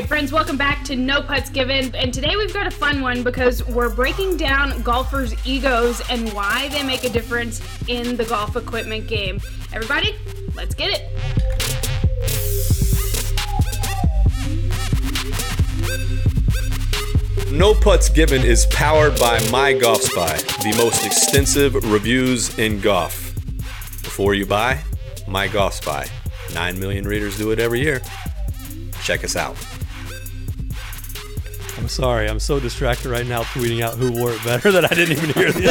[0.00, 1.94] right, friends, welcome back to No Putts Given.
[1.94, 6.66] And today we've got a fun one because we're breaking down golfers' egos and why
[6.70, 9.40] they make a difference in the golf equipment game.
[9.72, 10.16] Everybody,
[10.56, 11.12] let's get it.
[17.52, 23.32] No Putts Given is powered by My Golf Spy, the most extensive reviews in golf.
[24.02, 24.80] Before you buy,
[25.28, 26.08] My Golf Spy.
[26.52, 28.02] 9 million readers do it every year.
[29.04, 29.56] Check us out.
[31.94, 34.94] I'm sorry, I'm so distracted right now tweeting out who wore it better that I
[34.96, 35.70] didn't even hear the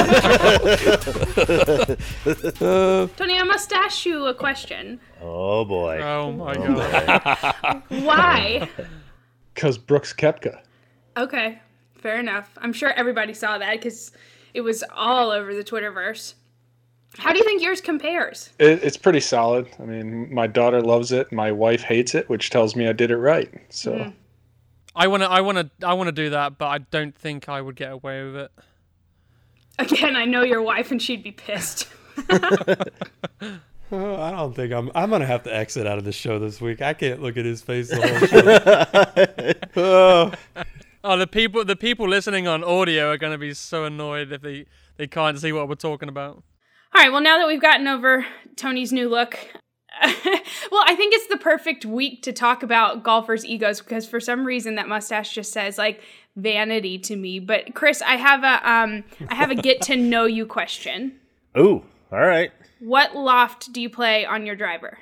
[2.62, 5.02] uh, Tony, I must ask you a question.
[5.22, 5.99] Oh boy.
[6.02, 7.84] Oh my oh god.
[8.05, 8.70] Why?
[9.54, 10.62] Because Brooks Koepka.
[11.18, 11.59] Okay,
[11.96, 12.49] fair enough.
[12.58, 14.13] I'm sure everybody saw that because
[14.54, 16.35] it was all over the Twitterverse.
[17.18, 18.49] How do you think yours compares?
[18.60, 19.68] It, it's pretty solid.
[19.77, 21.34] I mean, my daughter loves it.
[21.34, 23.52] My wife hates it, which tells me I did it right.
[23.68, 23.91] So.
[23.91, 24.13] Mm.
[24.96, 27.91] I wanna, I wanna, I wanna do that, but I don't think I would get
[27.91, 28.52] away with it.
[29.80, 31.88] Again, I know your wife, and she'd be pissed.
[33.94, 34.90] Oh, I don't think I'm.
[34.96, 36.82] I'm gonna have to exit out of the show this week.
[36.82, 39.82] I can't look at his face the whole show.
[39.84, 40.32] oh.
[41.04, 44.66] oh, the people, the people listening on audio are gonna be so annoyed if they
[44.98, 46.44] they can't see what we're talking about.
[46.96, 49.38] All right, well, now that we've gotten over Tony's new look,
[50.72, 54.46] well, I think it's the perfect week to talk about golfers' egos because for some
[54.46, 56.02] reason that mustache just says like
[56.35, 57.40] vanity to me.
[57.40, 61.20] But Chris, I have a um I have a get to know you question.
[61.58, 62.52] Ooh, all right.
[62.80, 64.97] What loft do you play on your driver?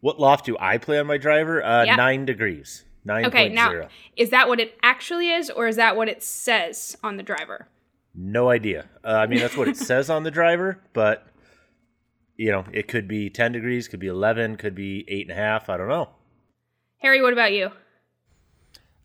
[0.00, 1.64] What loft do I play on my driver?
[1.64, 1.96] Uh, yeah.
[1.96, 2.84] nine degrees.
[3.04, 3.26] Nine.
[3.26, 3.88] Okay, now 0.
[4.16, 7.68] is that what it actually is, or is that what it says on the driver?
[8.14, 8.88] No idea.
[9.04, 11.26] Uh, I mean, that's what it says on the driver, but
[12.38, 15.40] you know, it could be 10 degrees, could be 11, could be eight and a
[15.40, 15.68] half.
[15.68, 16.08] I don't know.
[16.98, 17.70] Harry, what about you?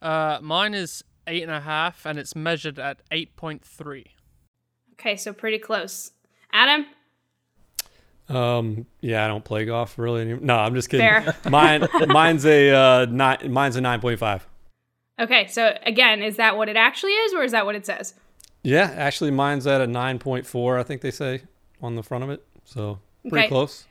[0.01, 4.05] Uh, mine is eight and a half, and it's measured at 8.3.
[4.93, 6.11] Okay, so pretty close.
[6.53, 6.85] Adam?
[8.29, 10.21] Um, yeah, I don't play golf really.
[10.21, 10.39] Anymore.
[10.41, 11.05] No, I'm just kidding.
[11.05, 11.35] Fair.
[11.49, 13.51] Mine, mine's a uh, nine.
[13.51, 14.47] Mine's a nine point five.
[15.19, 18.13] Okay, so again, is that what it actually is, or is that what it says?
[18.63, 21.41] Yeah, actually, mine's at a 9.4, I think they say
[21.81, 22.45] on the front of it.
[22.63, 23.47] So pretty okay.
[23.47, 23.85] close.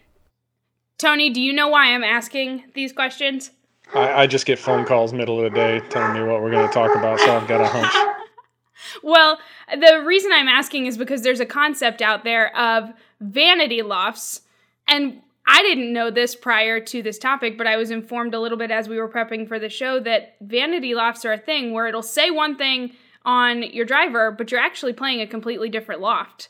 [0.99, 3.51] Tony, do you know why I'm asking these questions?
[3.95, 6.67] I, I just get phone calls middle of the day telling me what we're going
[6.67, 8.17] to talk about, so I've got a hunch.
[9.03, 9.39] well,
[9.73, 14.43] the reason I'm asking is because there's a concept out there of vanity lofts,
[14.87, 18.59] and I didn't know this prior to this topic, but I was informed a little
[18.59, 21.87] bit as we were prepping for the show that vanity lofts are a thing where
[21.87, 22.93] it'll say one thing
[23.25, 26.49] on your driver, but you're actually playing a completely different loft.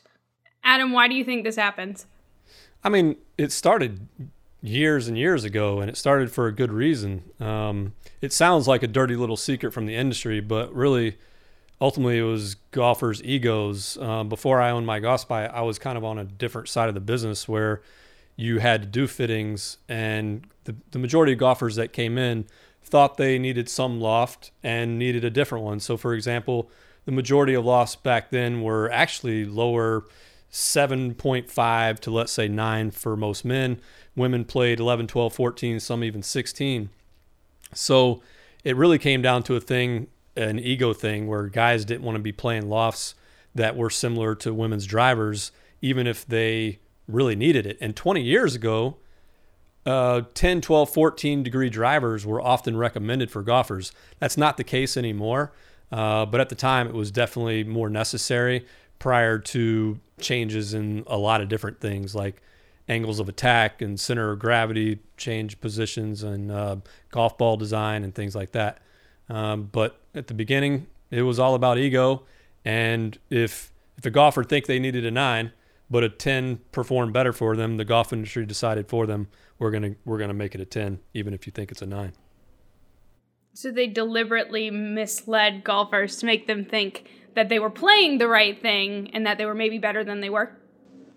[0.63, 2.05] Adam, why do you think this happens?
[2.83, 4.07] I mean, it started
[4.61, 7.23] years and years ago, and it started for a good reason.
[7.39, 11.17] Um, it sounds like a dirty little secret from the industry, but really,
[11.79, 13.97] ultimately, it was golfers' egos.
[13.99, 16.89] Uh, before I owned my golf spy, I was kind of on a different side
[16.89, 17.81] of the business where
[18.35, 22.45] you had to do fittings, and the, the majority of golfers that came in
[22.83, 25.79] thought they needed some loft and needed a different one.
[25.79, 26.69] So, for example,
[27.05, 30.05] the majority of lofts back then were actually lower
[30.53, 33.81] 7.5 to let's say 9 for most men.
[34.15, 36.89] Women played 11, 12, 14, some even 16.
[37.73, 38.21] So,
[38.63, 42.21] it really came down to a thing, an ego thing, where guys didn't want to
[42.21, 43.15] be playing lofts
[43.55, 47.77] that were similar to women's drivers, even if they really needed it.
[47.81, 48.97] And 20 years ago,
[49.85, 53.91] uh, 10, 12, 14 degree drivers were often recommended for golfers.
[54.19, 55.51] That's not the case anymore,
[55.91, 58.65] uh, but at the time it was definitely more necessary
[59.03, 62.41] prior to changes in a lot of different things like
[62.87, 66.77] angles of attack and center of gravity change positions and uh,
[67.11, 68.79] golf ball design and things like that.
[69.27, 72.23] Um, but at the beginning, it was all about ego.
[72.63, 75.51] And if if a golfer think they needed a nine,
[75.89, 79.27] but a 10 performed better for them, the golf industry decided for them
[79.59, 82.13] we're gonna we're gonna make it a ten, even if you think it's a nine.
[83.53, 88.61] So they deliberately misled golfers to make them think that they were playing the right
[88.61, 90.51] thing and that they were maybe better than they were.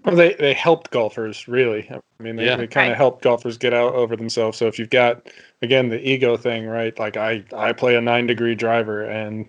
[0.05, 1.91] Well, they they helped golfers really.
[1.91, 2.57] I mean, they, yeah.
[2.57, 2.97] they kind of right.
[2.97, 4.57] helped golfers get out over themselves.
[4.57, 5.29] So if you've got
[5.63, 6.97] again the ego thing, right?
[6.99, 9.47] Like I I play a nine degree driver and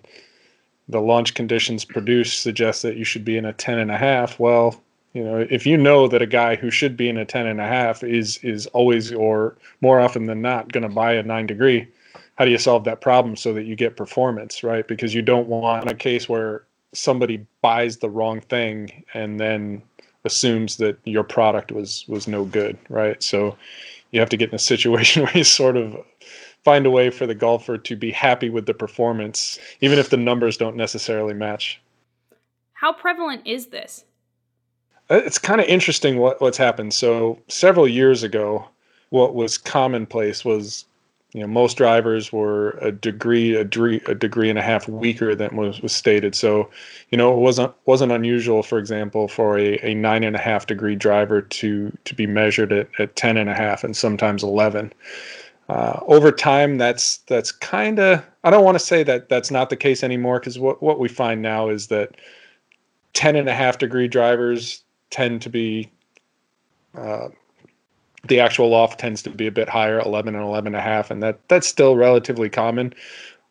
[0.88, 4.40] the launch conditions produced suggest that you should be in a ten and a half.
[4.40, 4.82] Well,
[5.12, 7.60] you know, if you know that a guy who should be in a 10 and
[7.60, 11.46] a half is is always or more often than not going to buy a 9
[11.46, 11.88] degree,
[12.38, 14.86] how do you solve that problem so that you get performance, right?
[14.86, 16.62] Because you don't want a case where
[16.94, 19.82] somebody buys the wrong thing and then
[20.24, 23.20] assumes that your product was was no good, right?
[23.24, 23.56] So
[24.12, 25.96] you have to get in a situation where you sort of
[26.62, 30.16] find a way for the golfer to be happy with the performance, even if the
[30.16, 31.80] numbers don't necessarily match.
[32.74, 34.04] How prevalent is this?
[35.10, 36.94] Uh, it's kind of interesting what, what's happened.
[36.94, 38.68] So several years ago,
[39.10, 40.84] what was commonplace was
[41.32, 45.34] you know most drivers were a degree a degree a degree and a half weaker
[45.34, 46.34] than was, was stated.
[46.34, 46.70] So
[47.10, 50.66] you know it wasn't wasn't unusual for example for a, a nine and a half
[50.66, 54.92] degree driver to to be measured at, at 10 and a half and sometimes 11
[55.68, 59.68] uh, over time that's that's kind of i don't want to say that that's not
[59.68, 62.16] the case anymore because what, what we find now is that
[63.12, 65.90] 10 and a half degree drivers tend to be
[66.96, 67.28] uh,
[68.26, 71.10] the actual loft tends to be a bit higher 11 and 11 and a half
[71.10, 72.92] and that that's still relatively common.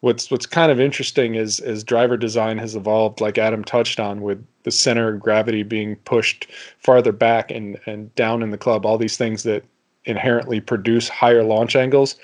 [0.01, 4.21] What's what's kind of interesting is as driver design has evolved like adam touched on
[4.21, 6.47] with the center of gravity being pushed
[6.79, 9.63] farther back and and down in the club all these things that
[10.05, 12.15] inherently produce higher launch angles.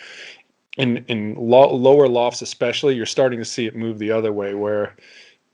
[0.77, 4.53] In in lo- lower lofts especially you're starting to see it move the other way
[4.53, 4.95] where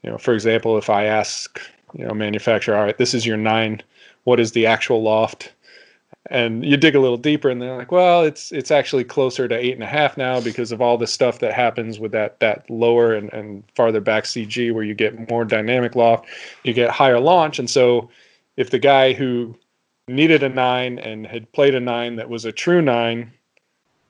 [0.02, 1.60] you know for example if i ask
[1.94, 3.82] you know manufacturer all right this is your 9
[4.24, 5.54] what is the actual loft
[6.32, 9.56] and you dig a little deeper and they're like well it's it's actually closer to
[9.56, 12.70] eight and a half now because of all the stuff that happens with that that
[12.70, 16.28] lower and, and farther back cg where you get more dynamic loft
[16.64, 17.60] you get higher launch.
[17.60, 18.10] And so
[18.58, 19.56] if the guy who
[20.08, 23.32] needed a nine and had played a nine that was a true nine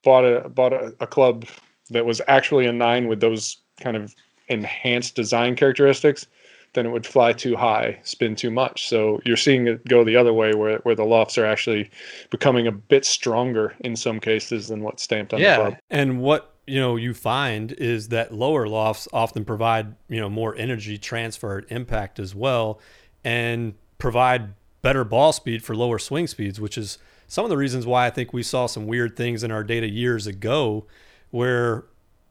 [0.03, 1.45] bought a bought a, a club
[1.89, 4.15] that was actually a nine with those kind of
[4.47, 6.25] enhanced design characteristics
[6.73, 8.87] then it would fly too high, spin too much.
[8.87, 11.89] So you're seeing it go the other way, where where the lofts are actually
[12.29, 15.57] becoming a bit stronger in some cases than what's stamped on yeah.
[15.57, 15.77] the club.
[15.89, 20.55] And what you know you find is that lower lofts often provide you know more
[20.55, 22.79] energy transfer impact as well,
[23.23, 27.85] and provide better ball speed for lower swing speeds, which is some of the reasons
[27.85, 30.85] why I think we saw some weird things in our data years ago,
[31.31, 31.85] where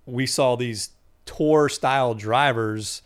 [0.06, 0.90] we saw these
[1.26, 3.02] tour style drivers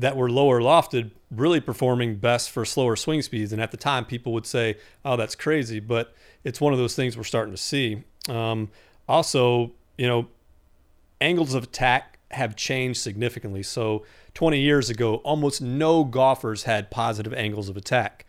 [0.00, 3.52] that were lower lofted really performing best for slower swing speeds.
[3.52, 6.96] And at the time, people would say, "Oh, that's crazy," but it's one of those
[6.96, 8.02] things we're starting to see.
[8.28, 8.70] Um,
[9.06, 10.28] also, you know,
[11.20, 13.62] angles of attack have changed significantly.
[13.62, 14.04] So
[14.34, 18.24] 20 years ago, almost no golfers had positive angles of attack.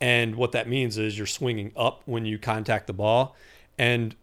[0.00, 3.36] And what that means is you're swinging up when you contact the ball.
[3.78, 4.16] And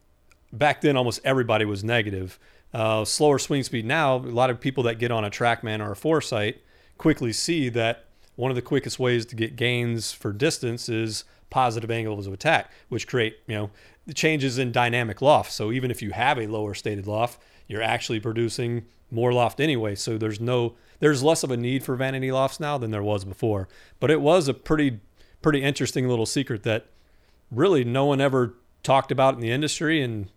[0.52, 2.38] back then, almost everybody was negative.
[2.74, 5.92] Uh, slower swing speed now, a lot of people that get on a TrackMan or
[5.92, 6.62] a Foresight
[7.02, 8.06] quickly see that
[8.36, 12.72] one of the quickest ways to get gains for distance is positive angles of attack,
[12.90, 13.72] which create, you know,
[14.14, 15.52] changes in dynamic loft.
[15.52, 19.96] So even if you have a lower stated loft, you're actually producing more loft anyway.
[19.96, 23.26] So there's no there's less of a need for vanity lofts now than there was
[23.26, 23.68] before.
[24.00, 25.00] But it was a pretty
[25.42, 26.86] pretty interesting little secret that
[27.50, 30.30] really no one ever talked about in the industry and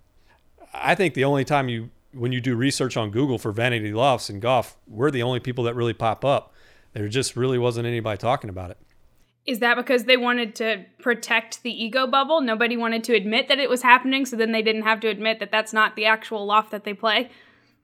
[0.73, 4.31] I think the only time you when you do research on Google for vanity lofts
[4.31, 6.54] in golf, we're the only people that really pop up
[6.95, 8.79] there just really wasn't anybody talking about it.
[9.47, 12.41] Is that because they wanted to protect the ego bubble?
[12.41, 15.39] Nobody wanted to admit that it was happening, so then they didn't have to admit
[15.41, 17.31] that that's not the actual loft that they play?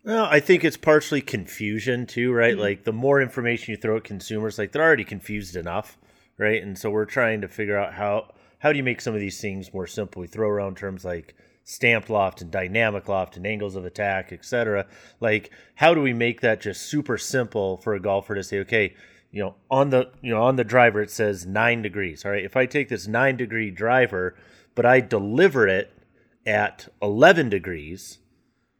[0.02, 2.54] Well, I think it's partially confusion too, right?
[2.54, 2.62] Mm-hmm.
[2.62, 5.98] Like the more information you throw at consumers, like they're already confused enough,
[6.38, 6.62] right?
[6.62, 9.40] And so we're trying to figure out how how do you make some of these
[9.40, 10.20] things more simple?
[10.20, 11.34] We throw around terms like
[11.70, 14.86] stamped loft and dynamic loft and angles of attack, etc.
[15.20, 18.94] Like, how do we make that just super simple for a golfer to say, okay,
[19.30, 22.24] you know, on the you know on the driver it says nine degrees.
[22.24, 24.34] All right, if I take this nine degree driver,
[24.74, 25.92] but I deliver it
[26.44, 28.18] at eleven degrees,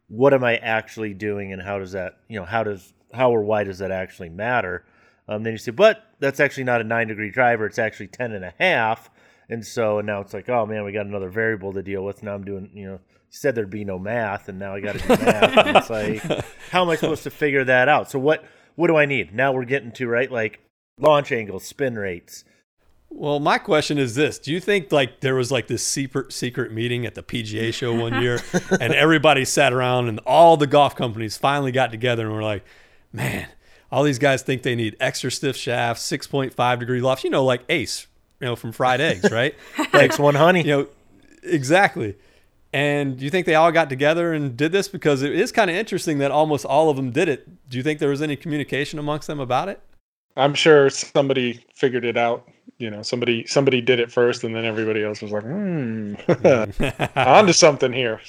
[0.09, 3.41] what am I actually doing, and how does that you know how does how or
[3.41, 4.85] why does that actually matter?
[5.29, 8.33] Um, then you say, but that's actually not a nine degree driver; it's actually ten
[8.33, 9.09] and a half.
[9.51, 12.23] And so and now it's like, oh man, we got another variable to deal with.
[12.23, 14.99] Now I'm doing, you know, said there'd be no math, and now I got to
[14.99, 15.57] do math.
[15.57, 16.21] and it's like,
[16.71, 18.09] how am I supposed to figure that out?
[18.09, 19.35] So what what do I need?
[19.35, 20.61] Now we're getting to right like
[20.97, 22.45] launch angles, spin rates.
[23.09, 26.71] Well, my question is this: Do you think like there was like this secret secret
[26.71, 28.39] meeting at the PGA show one year,
[28.79, 32.63] and everybody sat around, and all the golf companies finally got together and were like,
[33.11, 33.49] "Man,
[33.91, 37.29] all these guys think they need extra stiff shafts, six point five degree lofts, you
[37.29, 38.07] know, like Ace,
[38.41, 39.55] you know, from fried eggs, right?
[39.93, 40.63] Eggs one honey.
[40.63, 40.87] You know,
[41.43, 42.17] exactly.
[42.73, 44.87] And do you think they all got together and did this?
[44.87, 47.69] Because it is kind of interesting that almost all of them did it.
[47.69, 49.81] Do you think there was any communication amongst them about it?
[50.37, 52.49] I'm sure somebody figured it out.
[52.77, 56.15] You know, somebody somebody did it first, and then everybody else was like, "Hmm,
[57.15, 58.21] onto something here."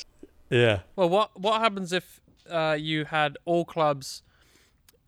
[0.51, 0.81] Yeah.
[0.97, 4.23] Well, what what happens if uh, you had all clubs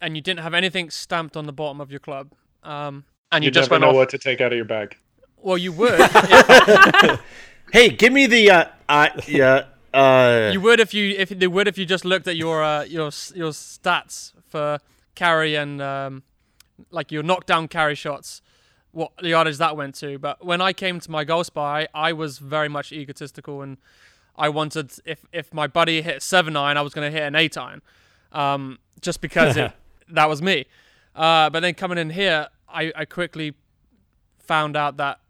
[0.00, 2.32] and you didn't have anything stamped on the bottom of your club?
[2.62, 3.94] Um, and you, you just never went know off.
[3.96, 4.96] what to take out of your bag.
[5.42, 6.00] Well, you would.
[7.72, 11.68] hey, give me the uh, I yeah Uh, you would if you if they would
[11.68, 14.78] if you just looked at your uh, your your stats for
[15.14, 16.22] carry and um,
[16.90, 18.42] like your knockdown carry shots,
[18.92, 20.18] what the yardage that went to.
[20.18, 23.78] But when I came to My Golf Spy, I was very much egotistical and
[24.36, 27.34] I wanted if if my buddy hit seven iron, I was going to hit an
[27.36, 27.82] eight iron,
[28.32, 29.72] um, just because it,
[30.08, 30.66] that was me.
[31.14, 33.54] Uh, but then coming in here, I, I quickly
[34.38, 35.20] found out that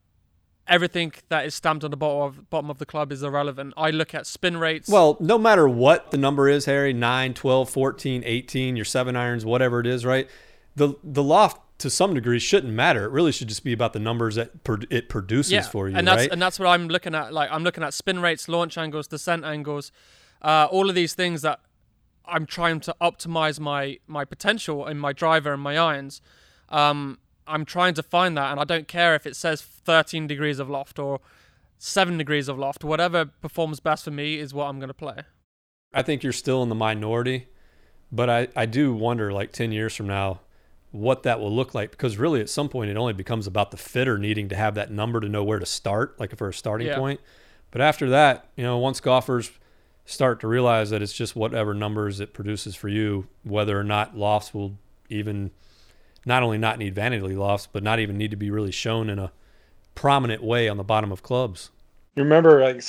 [0.66, 3.74] everything that is stamped on the bottom of, bottom of the club is irrelevant.
[3.76, 4.88] I look at spin rates.
[4.88, 9.44] Well, no matter what the number is, Harry, 9, 12, 14, 18, your 7 irons,
[9.44, 10.28] whatever it is, right?
[10.76, 13.04] The the loft to some degree shouldn't matter.
[13.04, 14.50] It really should just be about the numbers that
[14.90, 16.32] it produces yeah, for you, and that's right?
[16.32, 17.32] and that's what I'm looking at.
[17.32, 19.92] Like I'm looking at spin rates, launch angles, descent angles,
[20.42, 21.60] uh, all of these things that
[22.26, 26.20] I'm trying to optimize my my potential in my driver and my irons.
[26.70, 30.58] Um, I'm trying to find that, and I don't care if it says 13 degrees
[30.58, 31.20] of loft or
[31.78, 32.84] seven degrees of loft.
[32.84, 35.22] Whatever performs best for me is what I'm going to play.
[35.92, 37.48] I think you're still in the minority,
[38.10, 40.40] but I, I do wonder, like 10 years from now,
[40.90, 43.76] what that will look like because really at some point it only becomes about the
[43.76, 46.86] fitter needing to have that number to know where to start, like for a starting
[46.86, 46.96] yeah.
[46.96, 47.20] point.
[47.72, 49.50] But after that, you know, once golfers
[50.04, 54.16] start to realize that it's just whatever numbers it produces for you, whether or not
[54.16, 55.50] lofts will even
[56.26, 59.18] not only not need vanity lofts, but not even need to be really shown in
[59.18, 59.32] a
[59.94, 61.70] prominent way on the bottom of clubs.
[62.16, 62.82] You remember like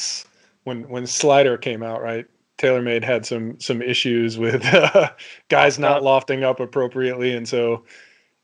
[0.63, 2.25] when when SLDR came out, right?
[2.57, 5.09] TaylorMade had some some issues with uh,
[5.49, 7.83] guys not lofting up appropriately, and so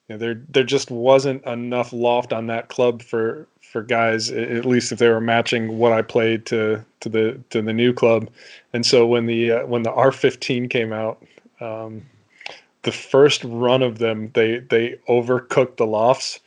[0.07, 4.65] you know, there there just wasn't enough loft on that club for for guys, at
[4.65, 8.29] least if they were matching what I played to to the to the new club.
[8.73, 11.23] And so when the uh, when the R15 came out,
[11.61, 12.05] um,
[12.83, 16.39] the first run of them, they they overcooked the lofts.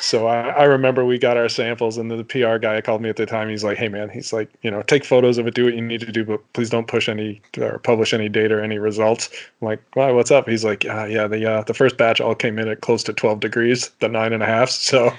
[0.00, 3.16] So I, I remember we got our samples, and the PR guy called me at
[3.16, 3.48] the time.
[3.48, 5.82] He's like, "Hey man, he's like, you know, take photos of it, do what you
[5.82, 9.28] need to do, but please don't push any or publish any data or any results."
[9.60, 10.12] I'm like, "Why?
[10.12, 12.82] What's up?" He's like, uh, "Yeah, the uh, the first batch all came in at
[12.82, 14.70] close to 12 degrees, the nine and a half.
[14.70, 15.12] So."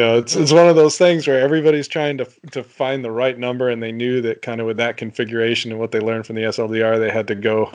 [0.00, 3.38] Know, it's it's one of those things where everybody's trying to to find the right
[3.38, 6.36] number, and they knew that kind of with that configuration and what they learned from
[6.36, 7.70] the SLDR, they had to go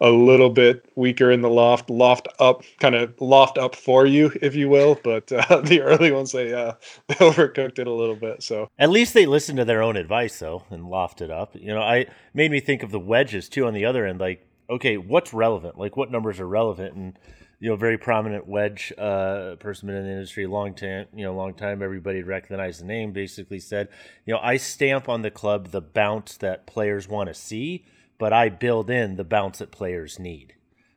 [0.00, 4.32] a little bit weaker in the loft, loft up, kind of loft up for you,
[4.40, 4.98] if you will.
[5.04, 6.72] But uh, the early ones, they uh,
[7.06, 8.42] they overcooked it a little bit.
[8.42, 11.54] So at least they listened to their own advice though and lofted up.
[11.54, 14.20] You know, I made me think of the wedges too on the other end.
[14.20, 15.78] Like, okay, what's relevant?
[15.78, 16.94] Like, what numbers are relevant?
[16.94, 17.18] And
[17.60, 21.54] you know, very prominent wedge uh, person in the industry, long time, you know, long
[21.54, 21.82] time.
[21.82, 23.12] Everybody recognized the name.
[23.12, 23.88] Basically said,
[24.26, 27.84] you know, I stamp on the club the bounce that players want to see
[28.20, 30.54] but I build in the bounce that players need.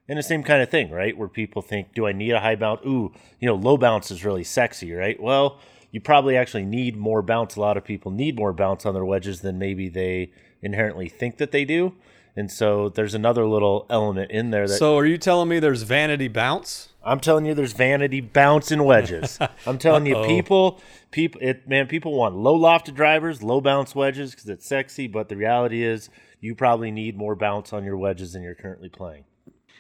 [0.10, 1.18] And the same kind of thing, right?
[1.18, 2.82] Where people think, do I need a high bounce?
[2.86, 5.18] Ooh, you know, low bounce is really sexy, right?
[5.20, 5.60] Well,
[5.92, 7.56] you probably actually need more bounce.
[7.56, 11.38] A lot of people need more bounce on their wedges than maybe they inherently think
[11.38, 11.96] that they do.
[12.36, 14.78] And so there's another little element in there that.
[14.78, 16.90] So are you telling me there's vanity bounce?
[17.06, 19.38] I'm telling you, there's vanity bounce in wedges.
[19.68, 24.32] I'm telling you, people, people, it man, people want low lofted drivers, low bounce wedges
[24.32, 25.08] because it's sexy.
[25.08, 26.10] But the reality is,
[26.40, 29.26] you probably need more bounce on your wedges than you're currently playing.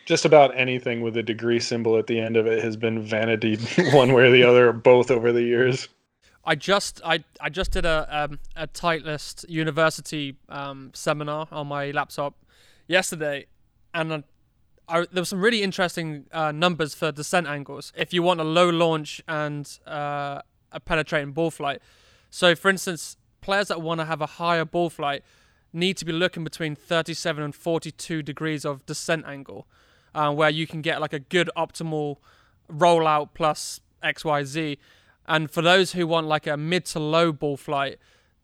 [0.05, 3.55] Just about anything with a degree symbol at the end of it has been vanity,
[3.93, 5.87] one way or the other, or both over the years.
[6.45, 11.91] I just I, I just did a um, a Titleist University um, seminar on my
[11.91, 12.35] laptop
[12.87, 13.47] yesterday,
[13.93, 14.23] and
[14.87, 17.93] I, there were some really interesting uh, numbers for descent angles.
[17.95, 21.81] If you want a low launch and uh, a penetrating ball flight,
[22.29, 25.23] so for instance, players that want to have a higher ball flight
[25.71, 29.67] need to be looking between 37 and 42 degrees of descent angle,
[30.13, 32.17] uh, where you can get like a good optimal
[32.71, 34.77] rollout plus XYZ.
[35.25, 37.97] And for those who want like a mid to low ball flight,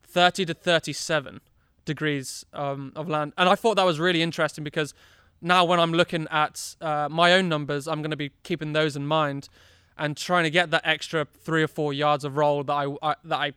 [0.03, 1.41] 30 to 37
[1.89, 3.33] degrees um, of land.
[3.37, 4.93] And I thought that was really interesting because
[5.41, 8.95] now when I'm looking at uh, my own numbers, I'm going to be keeping those
[8.95, 9.49] in mind
[9.97, 13.15] and trying to get that extra three or four yards of roll that I, I
[13.25, 13.53] that I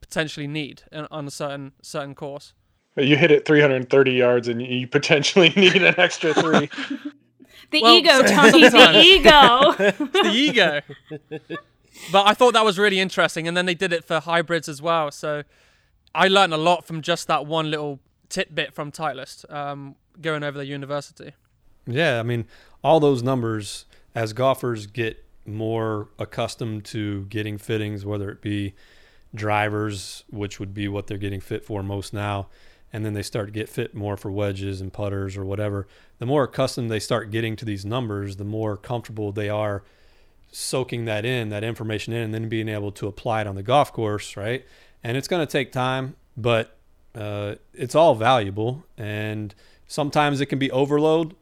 [0.00, 2.52] potentially need on a certain certain course
[3.04, 6.70] you hit it 330 yards and you potentially need an extra three.
[7.70, 8.68] the well, ego, Tony.
[8.68, 9.72] the ego.
[9.72, 10.80] the ego.
[12.12, 14.80] But I thought that was really interesting, and then they did it for hybrids as
[14.80, 15.10] well.
[15.10, 15.42] So
[16.18, 20.58] I learned a lot from just that one little tidbit from Titleist um, going over
[20.58, 21.32] the university.
[21.86, 22.44] Yeah, I mean,
[22.82, 23.84] all those numbers
[24.16, 28.74] as golfers get more accustomed to getting fittings, whether it be
[29.32, 32.48] drivers, which would be what they're getting fit for most now,
[32.92, 35.86] and then they start to get fit more for wedges and putters or whatever,
[36.18, 39.84] the more accustomed they start getting to these numbers, the more comfortable they are
[40.50, 43.62] soaking that in, that information in, and then being able to apply it on the
[43.62, 44.64] golf course, right?
[45.02, 46.76] And it's going to take time, but
[47.14, 49.54] uh, it's all valuable, and
[49.86, 51.34] sometimes it can be overload,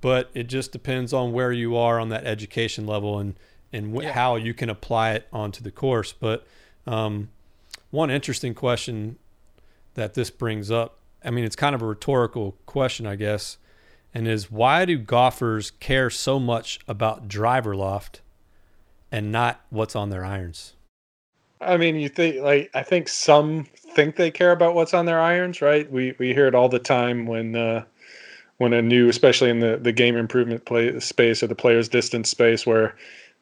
[0.00, 3.34] but it just depends on where you are on that education level and
[3.72, 4.12] and wh- yeah.
[4.12, 6.12] how you can apply it onto the course.
[6.12, 6.46] But
[6.86, 7.30] um,
[7.90, 9.16] one interesting question
[9.94, 13.56] that this brings up, I mean, it's kind of a rhetorical question, I guess,
[14.12, 18.20] and is why do golfers care so much about driver loft
[19.10, 20.74] and not what's on their irons?
[21.62, 25.20] I mean, you think like I think some think they care about what's on their
[25.20, 25.90] irons, right?
[25.90, 27.84] We we hear it all the time when uh,
[28.58, 32.30] when a new, especially in the the game improvement play space or the player's distance
[32.30, 32.96] space, where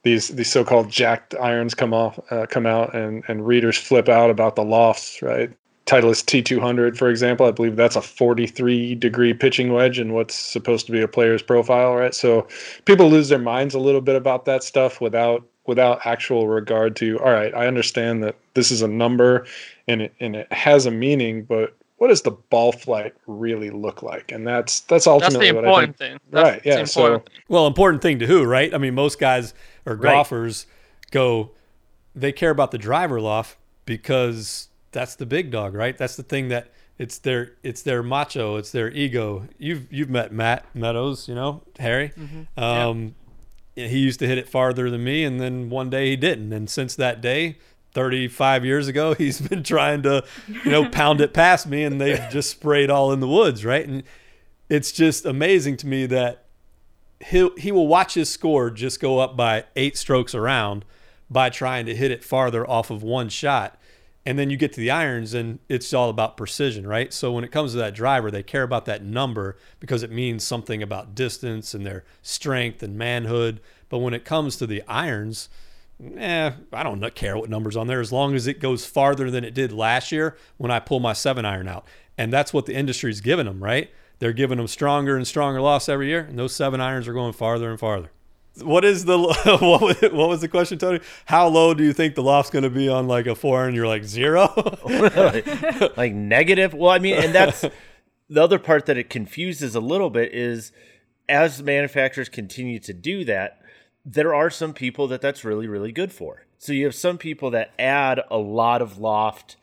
[0.04, 4.30] these these so-called jacked irons come off uh, come out and and readers flip out
[4.30, 5.50] about the lofts, right?
[5.86, 10.86] Titleist T200, for example, I believe that's a 43 degree pitching wedge and what's supposed
[10.86, 12.14] to be a player's profile, right?
[12.14, 12.46] So
[12.84, 17.16] people lose their minds a little bit about that stuff without without actual regard to
[17.20, 19.46] all right i understand that this is a number
[19.88, 24.02] and it and it has a meaning but what does the ball flight really look
[24.02, 24.32] like?
[24.32, 26.18] And that's that's ultimately that's the important thing.
[26.30, 27.28] That's right yeah so thing.
[27.48, 28.72] well important thing to who right?
[28.74, 29.52] I mean most guys
[29.84, 31.10] or golfers right.
[31.12, 31.50] go
[32.14, 35.96] they care about the driver loft because that's the big dog right?
[35.96, 39.46] That's the thing that it's their it's their macho it's their ego.
[39.58, 42.12] You've you've met matt meadows you know harry?
[42.16, 42.64] Mm-hmm.
[42.64, 43.14] um,
[43.74, 46.52] he used to hit it farther than me, and then one day he didn't.
[46.52, 47.58] And since that day,
[47.92, 52.22] 35 years ago, he's been trying to, you know, pound it past me, and they've
[52.30, 53.86] just sprayed all in the woods, right?
[53.86, 54.02] And
[54.68, 56.44] it's just amazing to me that
[57.20, 60.84] he he will watch his score just go up by eight strokes around
[61.28, 63.79] by trying to hit it farther off of one shot.
[64.26, 67.12] And then you get to the irons and it's all about precision, right?
[67.12, 70.44] So when it comes to that driver, they care about that number because it means
[70.44, 73.60] something about distance and their strength and manhood.
[73.88, 75.48] But when it comes to the irons,
[76.16, 79.44] eh, I don't care what number's on there as long as it goes farther than
[79.44, 81.86] it did last year when I pull my seven iron out.
[82.18, 83.90] And that's what the industry's giving them, right?
[84.18, 87.32] They're giving them stronger and stronger loss every year, and those seven irons are going
[87.32, 88.10] farther and farther.
[88.58, 89.18] What is the
[89.60, 91.00] what was, what was the question, Tony?
[91.26, 93.76] How low do you think the loft's going to be on like a four, and
[93.76, 94.52] you're like zero,
[94.84, 96.74] like, like negative?
[96.74, 97.64] Well, I mean, and that's
[98.28, 100.72] the other part that it confuses a little bit is
[101.28, 103.60] as manufacturers continue to do that,
[104.04, 106.46] there are some people that that's really really good for.
[106.58, 109.56] So you have some people that add a lot of loft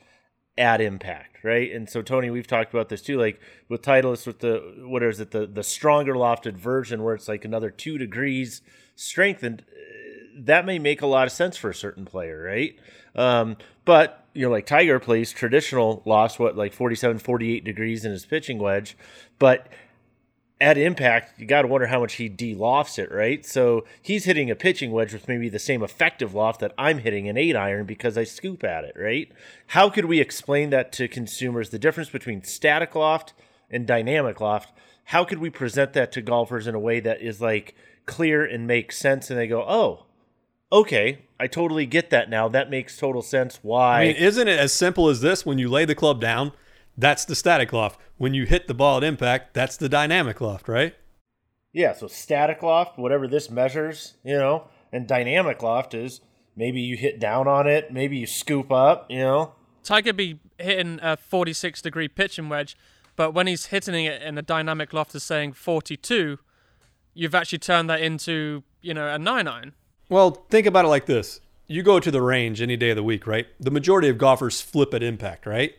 [0.58, 1.72] at impact, right?
[1.72, 3.40] And so Tony, we've talked about this too, like
[3.70, 7.46] with Titleist, with the what is it, the the stronger lofted version where it's like
[7.46, 8.62] another two degrees
[8.96, 9.64] strengthened.
[10.40, 12.76] That may make a lot of sense for a certain player, right?
[13.16, 18.12] Um, but you know, like Tiger plays traditional lofts, what like 47, 48 degrees in
[18.12, 18.96] his pitching wedge,
[19.40, 19.68] but
[20.60, 23.46] at impact, you got to wonder how much he de-lofts it, right?
[23.46, 27.28] So he's hitting a pitching wedge with maybe the same effective loft that I'm hitting
[27.28, 29.32] an eight iron because I scoop at it, right?
[29.68, 31.70] How could we explain that to consumers?
[31.70, 33.34] The difference between static loft
[33.70, 34.74] and dynamic loft.
[35.06, 38.66] How could we present that to golfers in a way that is like clear and
[38.66, 40.06] makes sense, and they go, "Oh,
[40.72, 42.48] okay, I totally get that now.
[42.48, 43.60] That makes total sense.
[43.62, 45.46] Why?" I mean, isn't it as simple as this?
[45.46, 46.52] When you lay the club down,
[46.98, 48.00] that's the static loft.
[48.18, 50.96] When you hit the ball at impact, that's the dynamic loft, right?
[51.74, 56.22] Yeah, so static loft, whatever this measures, you know, and dynamic loft is
[56.56, 59.54] maybe you hit down on it, maybe you scoop up, you know.
[59.84, 62.76] Tiger be hitting a 46 degree pitching wedge,
[63.16, 66.40] but when he's hitting it in a dynamic loft is saying 42,
[67.14, 69.74] you've actually turned that into, you know, a 9 iron.
[70.10, 71.42] Well, think about it like this.
[71.68, 73.46] You go to the range any day of the week, right?
[73.60, 75.76] The majority of golfers flip at impact, right?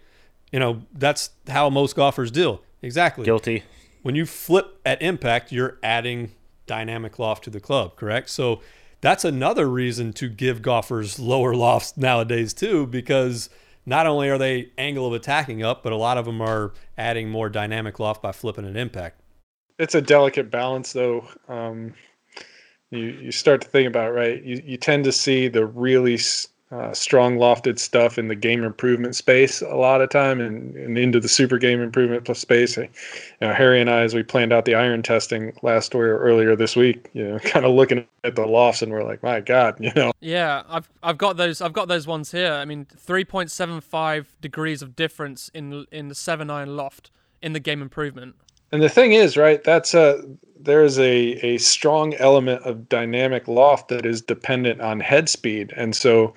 [0.53, 2.63] You know, that's how most golfers deal.
[2.83, 3.25] Exactly.
[3.25, 3.65] Guilty.
[4.03, 6.33] When you flip at impact, you're adding
[6.67, 8.31] dynamic loft to the club, correct?
[8.31, 8.61] So
[9.01, 13.51] that's another reason to give golfers lower lofts nowadays too, because
[13.85, 17.31] not only are they angle of attacking up, but a lot of them are adding
[17.31, 19.21] more dynamic loft by flipping at impact.
[19.79, 21.27] It's a delicate balance, though.
[21.49, 21.95] Um,
[22.91, 24.43] you you start to think about right.
[24.43, 26.19] You you tend to see the really
[26.71, 30.99] uh, strong lofted stuff in the game improvement space a lot of time and, and
[30.99, 32.77] into the super game improvement space.
[32.77, 32.89] You
[33.41, 36.77] know, Harry and I, as we planned out the iron testing last or earlier this
[36.77, 39.93] week, you know, kind of looking at the lofts and we're like, my God, you
[39.97, 40.13] know.
[40.21, 42.53] Yeah, I've I've got those I've got those ones here.
[42.53, 47.81] I mean, 3.75 degrees of difference in in the seven iron loft in the game
[47.81, 48.35] improvement.
[48.71, 50.23] And the thing is, right, that's a
[50.61, 55.73] there is a, a strong element of dynamic loft that is dependent on head speed.
[55.77, 56.35] And so,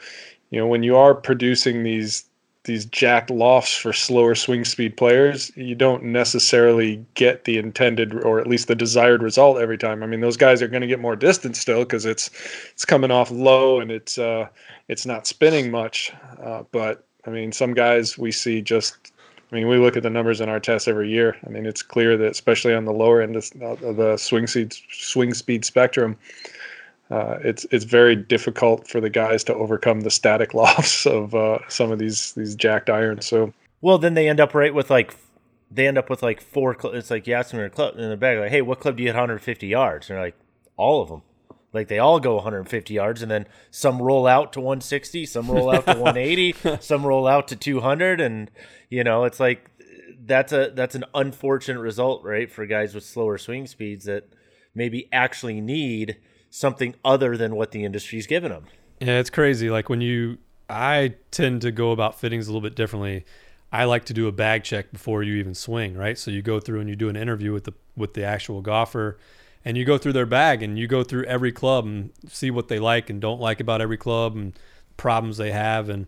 [0.50, 2.26] you know, when you are producing these
[2.66, 8.40] these jacked lofts for slower swing speed players, you don't necessarily get the intended or
[8.40, 10.04] at least the desired result every time.
[10.04, 12.30] I mean, those guys are going to get more distance still because it's
[12.72, 14.48] it's coming off low and it's uh,
[14.90, 16.14] it's not spinning much.
[16.40, 19.12] Uh, but I mean, some guys we see just
[19.52, 21.36] I mean, we look at the numbers in our tests every year.
[21.46, 25.34] I mean, it's clear that especially on the lower end of the swing speed swing
[25.34, 26.18] speed spectrum,
[27.10, 31.60] uh, it's it's very difficult for the guys to overcome the static lofts of uh,
[31.68, 33.26] some of these these jacked irons.
[33.26, 35.16] So well, then they end up right with like
[35.70, 36.78] they end up with like four.
[36.80, 38.98] Cl- it's like you ask them in, club, in the bag, like, hey, what club
[38.98, 40.10] do you hit 150 yards?
[40.10, 40.36] And they're like,
[40.78, 41.22] all of them.
[41.74, 45.74] Like they all go 150 yards, and then some roll out to 160, some roll
[45.74, 48.52] out to 180, some roll out to 200, and
[48.90, 49.70] you know it's like
[50.26, 54.28] that's a that's an unfortunate result, right, for guys with slower swing speeds that
[54.76, 56.18] maybe actually need
[56.50, 58.66] something other than what the industry's given them.
[59.00, 59.70] Yeah, it's crazy.
[59.70, 60.38] Like when you,
[60.70, 63.26] I tend to go about fittings a little bit differently.
[63.74, 66.18] I like to do a bag check before you even swing, right?
[66.18, 69.18] So you go through and you do an interview with the with the actual golfer,
[69.64, 72.68] and you go through their bag and you go through every club and see what
[72.68, 74.58] they like and don't like about every club and
[74.98, 75.90] problems they have.
[75.90, 76.08] And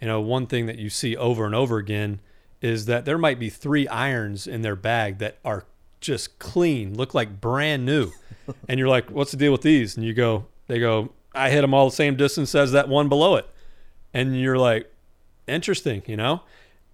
[0.00, 2.20] you know, one thing that you see over and over again
[2.60, 5.64] is that there might be three irons in their bag that are
[6.00, 8.12] just clean, look like brand new.
[8.68, 9.96] and you're like, what's the deal with these?
[9.96, 13.08] And you go, they go, I hit them all the same distance as that one
[13.08, 13.48] below it.
[14.14, 14.90] And you're like,
[15.46, 16.42] interesting, you know?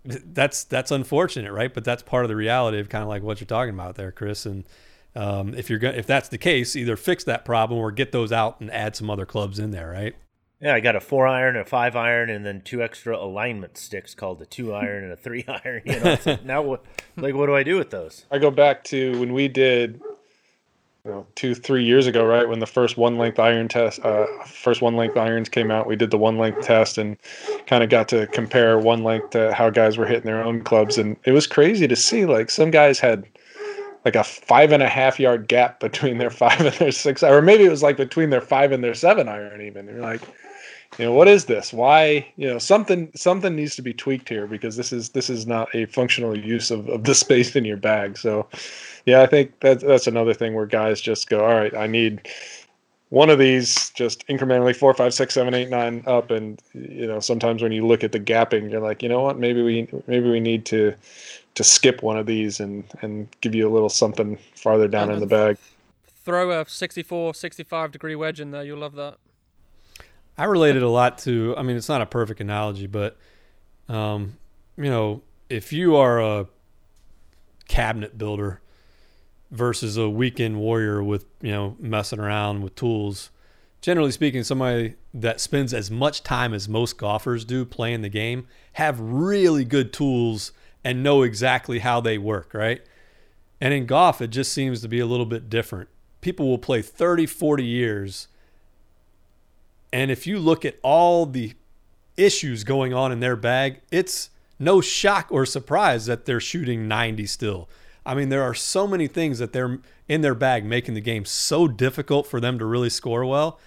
[0.05, 1.73] That's that's unfortunate, right?
[1.73, 4.11] But that's part of the reality of kind of like what you're talking about there,
[4.11, 4.45] Chris.
[4.45, 4.65] And
[5.15, 8.33] um, if you're going, if that's the case, either fix that problem or get those
[8.33, 10.15] out and add some other clubs in there, right?
[10.63, 14.15] Yeah, I got a four iron, a five iron, and then two extra alignment sticks
[14.15, 15.83] called a two iron and a three iron.
[15.85, 16.85] You know, like, now what?
[17.17, 18.27] Like, what do I do with those?
[18.31, 20.01] I go back to when we did,
[21.05, 22.49] you know, two, three years ago, right?
[22.49, 25.97] When the first one length iron test, uh, first one length irons came out, we
[25.97, 27.17] did the one length test and
[27.67, 30.97] kind of got to compare one length to how guys were hitting their own clubs,
[30.97, 32.25] and it was crazy to see.
[32.25, 33.27] Like some guys had
[34.05, 37.43] like a five and a half yard gap between their five and their six, or
[37.43, 39.87] maybe it was like between their five and their seven iron even.
[39.87, 40.23] You're like
[40.99, 41.73] you know what is this?
[41.73, 45.47] Why you know something something needs to be tweaked here because this is this is
[45.47, 48.19] not a functional use of, of the space in your bag.
[48.19, 48.49] So
[49.05, 52.23] yeah i think that's that's another thing where guys just go all right i need
[53.13, 56.31] one of these just incrementally four five six seven eight nine up.
[56.31, 59.39] And you know sometimes when you look at the gapping you're like you know what?
[59.39, 60.95] Maybe we maybe we need to
[61.55, 65.21] to skip one of these and and give you a little something farther down in
[65.21, 65.59] the bag
[66.25, 69.19] throw a 64 65 degree wedge in there you'll love that
[70.37, 71.55] I related a lot to.
[71.57, 73.17] I mean, it's not a perfect analogy, but
[73.89, 74.39] um,
[74.77, 76.47] you know, if you are a
[77.69, 78.61] cabinet builder
[79.51, 83.31] versus a weekend warrior with you know messing around with tools,
[83.83, 88.47] generally speaking, somebody that spends as much time as most golfers do playing the game
[88.75, 90.53] have really good tools
[90.85, 92.83] and know exactly how they work, right?
[93.61, 95.89] And in golf, it just seems to be a little bit different.
[96.21, 98.29] People will play 30, 40 years
[99.93, 101.53] and if you look at all the
[102.17, 107.27] issues going on in their bag, it's no shock or surprise that they're shooting 90
[107.27, 107.69] still.
[108.05, 111.25] I mean, there are so many things that they're in their bag making the game
[111.25, 113.61] so difficult for them to really score well.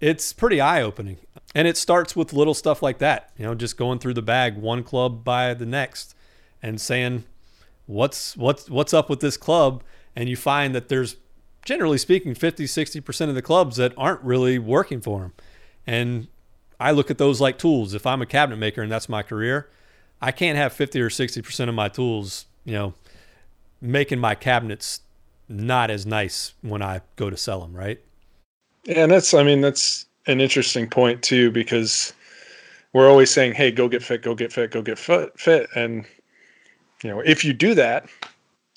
[0.00, 1.18] It's pretty eye opening.
[1.54, 4.56] And it starts with little stuff like that, you know, just going through the bag
[4.56, 6.14] one club by the next
[6.62, 7.24] and saying,
[7.86, 9.82] what's what's what's up with this club
[10.14, 11.16] and you find that there's
[11.64, 15.32] generally speaking 50 60% of the clubs that aren't really working for them
[15.86, 16.28] and
[16.82, 17.94] I look at those like tools.
[17.94, 19.70] If I'm a cabinet maker and that's my career,
[20.20, 22.94] I can't have 50 or 60% of my tools, you know,
[23.80, 25.00] making my cabinets
[25.48, 28.00] not as nice when I go to sell them, right?
[28.84, 32.12] Yeah, and that's I mean that's an interesting point too because
[32.92, 36.04] we're always saying, "Hey, go get fit, go get fit, go get fit, fit." And
[37.02, 38.08] you know, if you do that,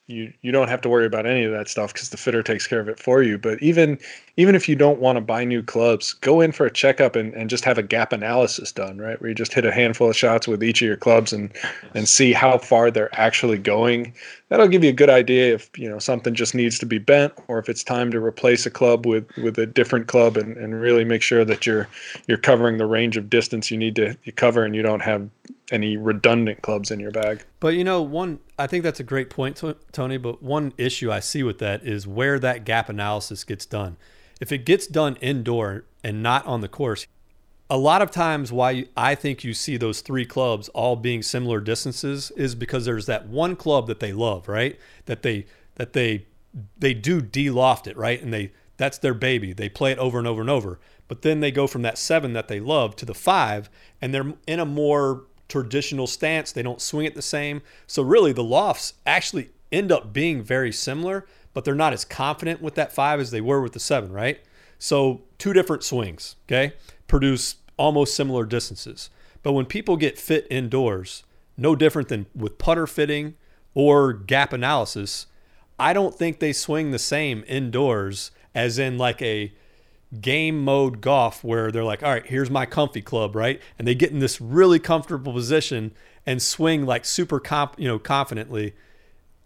[0.08, 2.68] you you don't have to worry about any of that stuff because the fitter takes
[2.68, 3.38] care of it for you.
[3.38, 3.98] But even
[4.38, 7.34] even if you don't want to buy new clubs go in for a checkup and,
[7.34, 10.16] and just have a gap analysis done right where you just hit a handful of
[10.16, 11.52] shots with each of your clubs and
[11.94, 14.14] and see how far they're actually going
[14.50, 17.34] that'll give you a good idea if you know something just needs to be bent
[17.48, 20.80] or if it's time to replace a club with with a different club and, and
[20.82, 21.88] really make sure that you're
[22.28, 25.30] you're covering the range of distance you need to cover and you don't have
[25.72, 27.44] any redundant clubs in your bag.
[27.60, 30.18] But you know, one I think that's a great point, Tony.
[30.18, 33.98] But one issue I see with that is where that gap analysis gets done.
[34.42, 37.08] If it gets done indoor and not on the course,
[37.70, 41.60] a lot of times why I think you see those three clubs all being similar
[41.60, 44.80] distances is because there's that one club that they love, right?
[45.06, 45.46] That they
[45.76, 46.28] that they
[46.78, 48.22] they do de-loft it, right?
[48.22, 49.54] And they that's their baby.
[49.54, 50.80] They play it over and over and over.
[51.08, 53.70] But then they go from that seven that they love to the five,
[54.02, 56.52] and they're in a more traditional stance.
[56.52, 57.62] They don't swing it the same.
[57.88, 62.62] So really, the lofts actually end up being very similar, but they're not as confident
[62.62, 64.42] with that five as they were with the seven, right?
[64.78, 66.74] So two different swings, okay,
[67.08, 69.10] produce almost similar distances.
[69.42, 71.24] But when people get fit indoors,
[71.58, 73.36] no different than with putter fitting
[73.74, 75.28] or gap analysis.
[75.80, 79.54] I don't think they swing the same indoors as in like a
[80.20, 83.62] game mode golf where they're like, all right, here's my comfy club, right?
[83.80, 85.94] And they get in this really comfortable position
[86.26, 88.74] and swing like super comp, you know, confidently.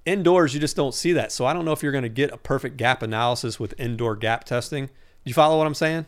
[0.10, 1.32] Indoors, you just don't see that.
[1.32, 4.16] So I don't know if you're going to get a perfect gap analysis with indoor
[4.16, 4.88] gap testing.
[4.88, 4.92] Do
[5.26, 6.08] you follow what I'm saying?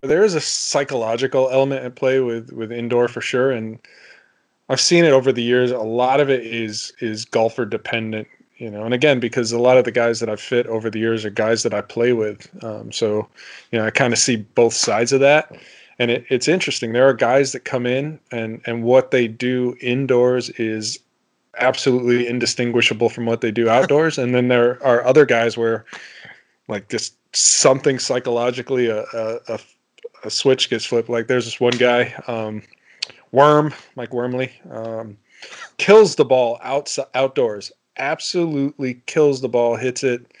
[0.00, 3.78] There is a psychological element at play with with indoor for sure, and
[4.68, 5.70] I've seen it over the years.
[5.70, 9.76] A lot of it is is golfer dependent you know and again because a lot
[9.76, 12.48] of the guys that i've fit over the years are guys that i play with
[12.64, 13.28] um, so
[13.70, 15.54] you know i kind of see both sides of that
[15.98, 19.76] and it, it's interesting there are guys that come in and and what they do
[19.80, 20.98] indoors is
[21.58, 25.84] absolutely indistinguishable from what they do outdoors and then there are other guys where
[26.68, 29.04] like just something psychologically a,
[29.48, 29.58] a,
[30.24, 32.62] a switch gets flipped like there's this one guy um,
[33.32, 35.16] worm mike wormley um,
[35.78, 40.32] kills the ball outside outdoors absolutely kills the ball, hits it.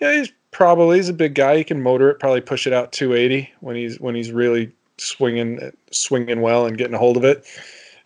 [0.00, 1.58] Yeah, he's probably he's a big guy.
[1.58, 5.72] He can motor it, probably push it out 280 when he's when he's really swinging
[5.90, 7.44] swinging well and getting a hold of it.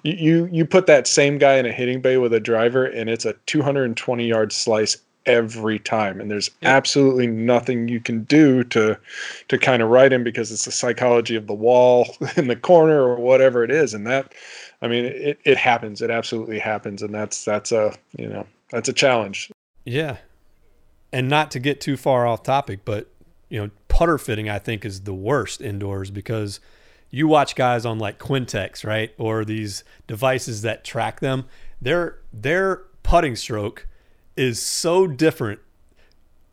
[0.05, 3.25] You, you put that same guy in a hitting bay with a driver, and it's
[3.25, 6.21] a 220 yard slice every time.
[6.21, 8.99] And there's absolutely nothing you can do to
[9.49, 13.03] to kind of write him because it's the psychology of the wall in the corner
[13.03, 13.95] or whatever it is.
[13.95, 14.35] And that
[14.83, 16.03] i mean it, it happens.
[16.03, 17.03] It absolutely happens.
[17.03, 19.51] And that's that's a you know that's a challenge.
[19.85, 20.19] Yeah.
[21.13, 23.09] And not to get too far off topic, but
[23.49, 26.61] you know, putter fitting I think is the worst indoors because
[27.11, 29.13] you watch guys on like Quintic, right?
[29.19, 31.47] Or these devices that track them.
[31.81, 33.87] Their their putting stroke
[34.37, 35.61] is so different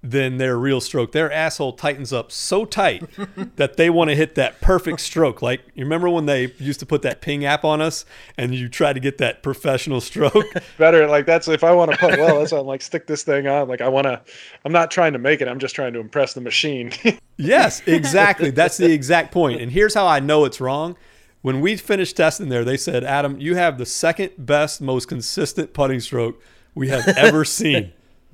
[0.04, 1.12] than their real stroke.
[1.12, 3.04] Their asshole tightens up so tight
[3.58, 5.42] that they want to hit that perfect stroke.
[5.42, 8.06] Like you remember when they used to put that ping app on us
[8.38, 10.46] and you try to get that professional stroke?
[10.78, 13.48] Better like that's if I want to putt well, that's I'm like stick this thing
[13.48, 13.68] on.
[13.68, 14.22] Like I want to
[14.66, 15.48] I'm not trying to make it.
[15.48, 16.92] I'm just trying to impress the machine.
[17.38, 18.50] yes, exactly.
[18.50, 19.62] That's the exact point.
[19.62, 20.98] And here's how I know it's wrong.
[21.44, 25.74] When we finished testing there, they said, "Adam, you have the second best, most consistent
[25.74, 26.40] putting stroke
[26.76, 27.94] we have ever seen."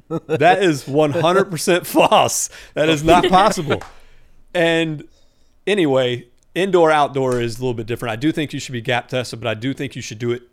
[0.27, 2.49] that is 100% false.
[2.73, 3.81] That is not possible.
[4.53, 5.07] And
[5.65, 8.13] anyway, indoor outdoor is a little bit different.
[8.13, 10.31] I do think you should be gap tested, but I do think you should do
[10.31, 10.43] it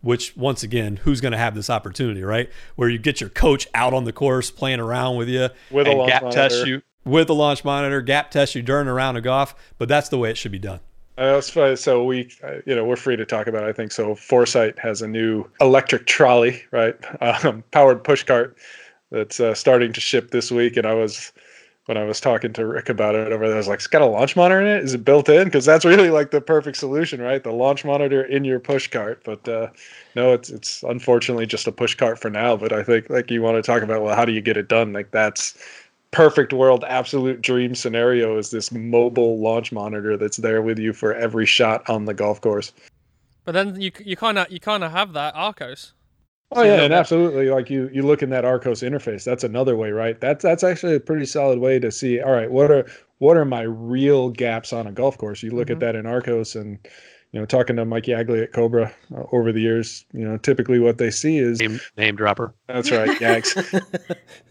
[0.00, 2.48] which once again, who's going to have this opportunity, right?
[2.76, 6.06] Where you get your coach out on the course playing around with you with a
[6.06, 6.48] gap monitor.
[6.48, 9.88] test you with a launch monitor, gap test you during a round of golf, but
[9.88, 10.80] that's the way it should be done.
[11.16, 13.64] Uh, so we, uh, you know, we're free to talk about.
[13.64, 14.14] It, I think so.
[14.14, 16.94] Foresight has a new electric trolley, right?
[17.20, 18.56] Um, powered push cart
[19.10, 20.76] that's uh, starting to ship this week.
[20.76, 21.32] And I was
[21.86, 24.02] when I was talking to Rick about it over there, I was like, "It's got
[24.02, 24.84] a launch monitor in it.
[24.84, 25.44] Is it built in?
[25.44, 27.42] Because that's really like the perfect solution, right?
[27.42, 29.68] The launch monitor in your push cart." But uh,
[30.14, 32.56] no, it's it's unfortunately just a push cart for now.
[32.56, 34.68] But I think like you want to talk about, well, how do you get it
[34.68, 34.92] done?
[34.92, 35.56] Like that's
[36.10, 41.14] perfect world, absolute dream scenario is this mobile launch monitor that's there with you for
[41.14, 42.72] every shot on the golf course.
[43.44, 45.92] But then you you kind of you kind of have that Arccos.
[46.52, 47.50] Oh yeah, and absolutely.
[47.50, 49.22] Like you, you look in that Arccos interface.
[49.22, 50.18] That's another way, right?
[50.18, 52.20] That's that's actually a pretty solid way to see.
[52.20, 52.86] All right, what are
[53.18, 55.42] what are my real gaps on a golf course?
[55.42, 55.74] You look mm-hmm.
[55.74, 56.78] at that in Arccos, and
[57.32, 60.78] you know, talking to Mike Yagley at Cobra uh, over the years, you know, typically
[60.78, 62.54] what they see is name, name dropper.
[62.66, 63.82] That's right, Yags.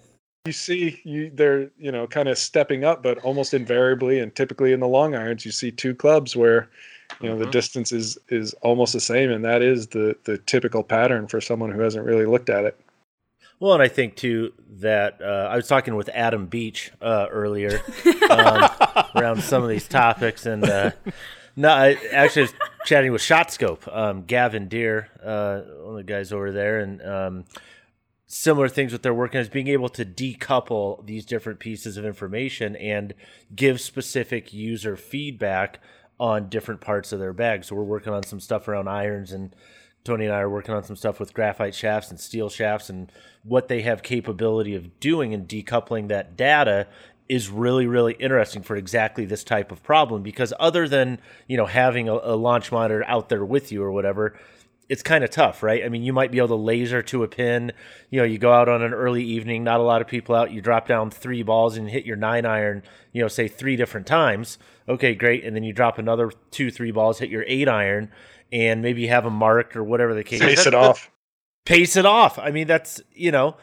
[0.46, 4.74] you see, you they're you know kind of stepping up, but almost invariably, and typically
[4.74, 6.70] in the long irons, you see two clubs where
[7.22, 7.46] you know mm-hmm.
[7.46, 11.42] the distance is is almost the same and that is the the typical pattern for
[11.42, 12.80] someone who hasn't really looked at it
[13.60, 17.82] well and i think too that uh, i was talking with adam beach uh, earlier
[18.30, 18.70] um,
[19.16, 20.92] around some of these topics and uh,
[21.56, 22.54] no i actually was
[22.86, 27.02] chatting with Shot Scope um, Gavin Dear uh, one of the guys over there and
[27.02, 27.46] um,
[28.28, 32.76] similar things with their work is being able to decouple these different pieces of information
[32.76, 33.14] and
[33.56, 35.80] give specific user feedback
[36.20, 37.64] on different parts of their bag.
[37.64, 39.56] So we're working on some stuff around irons and
[40.04, 43.12] Tony and I are working on some stuff with graphite shafts and steel shafts and
[43.44, 46.88] what they have capability of doing and decoupling that data
[47.28, 51.66] is really really interesting for exactly this type of problem because other than you know
[51.66, 54.40] having a, a launch monitor out there with you or whatever
[54.90, 55.84] it's kind of tough, right?
[55.84, 57.74] I mean, you might be able to laser to a pin.
[58.10, 60.52] You know, you go out on an early evening, not a lot of people out.
[60.52, 62.84] You drop down three balls and hit your nine iron.
[63.12, 64.58] You know, say three different times.
[64.90, 65.44] Okay, great.
[65.44, 68.12] And then you drop another two, three balls, hit your eight iron,
[68.52, 70.40] and maybe you have a mark or whatever the case.
[70.40, 71.12] Pace it off.
[71.66, 72.40] Pace it off.
[72.40, 73.58] I mean, that's you know,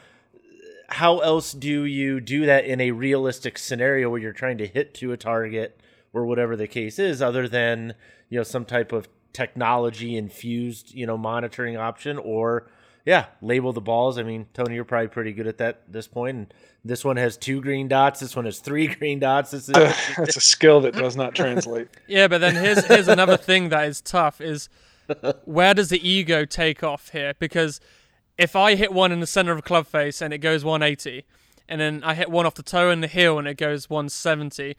[0.88, 4.94] how else do you do that in a realistic scenario where you're trying to hit
[4.94, 5.80] to a target
[6.12, 7.94] or whatever the case is, other than
[8.28, 12.68] you know some type of technology infused, you know, monitoring option or
[13.04, 14.18] yeah, label the balls.
[14.18, 16.36] I mean, Tony, you're probably pretty good at that at this point.
[16.36, 18.20] And this one has two green dots.
[18.20, 19.50] This one has three green dots.
[19.50, 19.74] This is
[20.16, 21.88] that's a skill that does not translate.
[22.06, 24.68] Yeah, but then here's here's another thing that is tough is
[25.44, 27.34] where does the ego take off here?
[27.38, 27.80] Because
[28.36, 31.24] if I hit one in the center of a club face and it goes 180,
[31.68, 34.76] and then I hit one off the toe and the heel and it goes 170,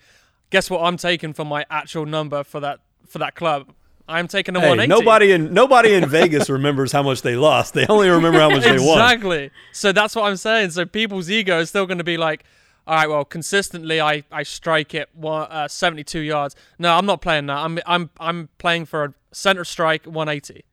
[0.49, 3.73] guess what I'm taking for my actual number for that for that club?
[4.07, 4.89] I'm taking a hey, 180.
[4.89, 7.73] Nobody in nobody in Vegas remembers how much they lost.
[7.73, 8.99] They only remember how much they won.
[8.99, 9.51] Exactly.
[9.71, 10.71] So that's what I'm saying.
[10.71, 12.43] So people's ego is still going to be like,
[12.85, 16.55] all right, well, consistently I, I strike it one, uh, 72 yards.
[16.77, 17.57] No, I'm not playing that.
[17.57, 20.65] I'm I'm I'm playing for a center strike 180.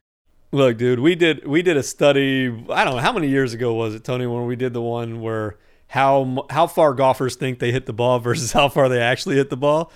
[0.51, 2.47] Look, dude, we did we did a study.
[2.69, 5.21] I don't know how many years ago was it, Tony, when we did the one
[5.21, 9.35] where how how far golfers think they hit the ball versus how far they actually
[9.37, 9.91] hit the ball.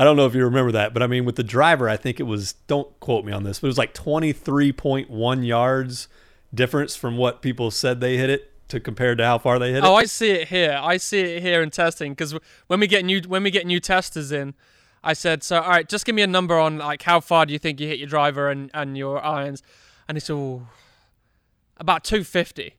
[0.00, 2.20] I don't know if you remember that, but I mean, with the driver, I think
[2.20, 6.08] it was, don't quote me on this, but it was like 23.1 yards
[6.54, 9.84] difference from what people said they hit it to compare to how far they hit
[9.84, 9.90] oh, it.
[9.90, 10.80] Oh, I see it here.
[10.80, 12.34] I see it here in testing because
[12.66, 14.54] when we get new when we get new testers in,
[15.04, 17.52] I said, so all right, just give me a number on like how far do
[17.52, 19.62] you think you hit your driver and, and your irons,
[20.08, 20.66] and it's oh,
[21.76, 22.74] about 250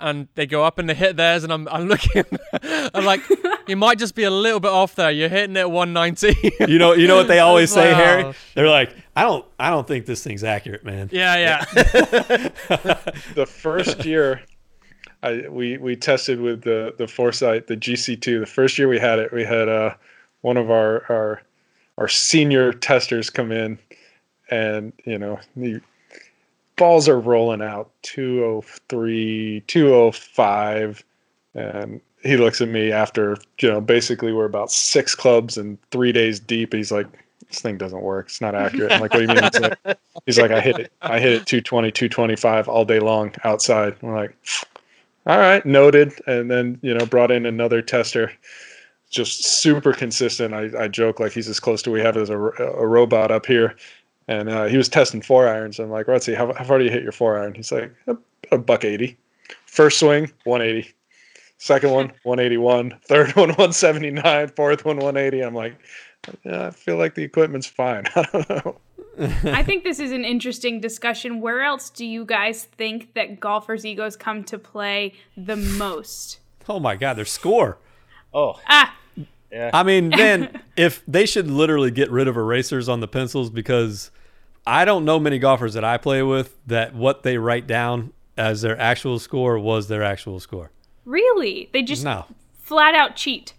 [0.00, 2.24] and they go up and they hit theirs, and I'm, I'm looking,
[2.62, 3.20] I'm like,
[3.66, 5.10] you might just be a little bit off there.
[5.10, 6.54] You're hitting it 190.
[6.70, 8.32] you know, you know what they always say, Harry?
[8.54, 11.08] They're like, I don't, I don't think this thing's accurate, man.
[11.12, 11.64] Yeah, yeah.
[13.34, 14.42] the first year,
[15.22, 18.40] I we we tested with the the Foresight, the GC2.
[18.40, 19.94] The first year we had it, we had uh
[20.40, 21.42] one of our our
[21.98, 23.78] our senior testers come in,
[24.50, 25.80] and you know he
[26.80, 31.04] balls are rolling out 203, 205.
[31.54, 36.10] And he looks at me after, you know, basically we're about six clubs and three
[36.10, 36.72] days deep.
[36.72, 37.06] He's like,
[37.50, 38.28] this thing doesn't work.
[38.28, 38.92] It's not accurate.
[38.92, 39.50] I'm like, what do you mean?
[39.52, 40.92] He's like, he's like, I hit it.
[41.02, 43.94] I hit it 220, 225 all day long outside.
[44.02, 44.34] I'm like,
[45.26, 46.14] all right, noted.
[46.26, 48.32] And then, you know, brought in another tester,
[49.10, 50.54] just super consistent.
[50.54, 53.44] I, I joke like he's as close to we have as a, a robot up
[53.44, 53.76] here
[54.30, 55.80] and uh, he was testing four irons.
[55.80, 57.52] I'm like, Rutsy, how, how far do you hit your four iron?
[57.52, 58.16] He's like, a,
[58.52, 59.18] a buck eighty.
[59.66, 60.94] First swing, 180.
[61.58, 62.98] Second one, 181.
[63.04, 64.48] Third one, 179.
[64.50, 65.40] Fourth one, 180.
[65.40, 65.76] I'm like,
[66.44, 68.04] yeah, I feel like the equipment's fine.
[68.14, 68.76] I don't know.
[69.44, 71.40] I think this is an interesting discussion.
[71.40, 76.38] Where else do you guys think that golfers' egos come to play the most?
[76.68, 77.78] Oh my God, their score.
[78.32, 78.60] Oh.
[78.68, 78.96] Ah,
[79.50, 79.70] yeah.
[79.74, 84.12] I mean, man, if they should literally get rid of erasers on the pencils because
[84.66, 88.62] I don't know many golfers that I play with that what they write down as
[88.62, 90.70] their actual score was their actual score.
[91.04, 91.68] Really?
[91.72, 92.26] They just no.
[92.58, 93.54] flat out cheat.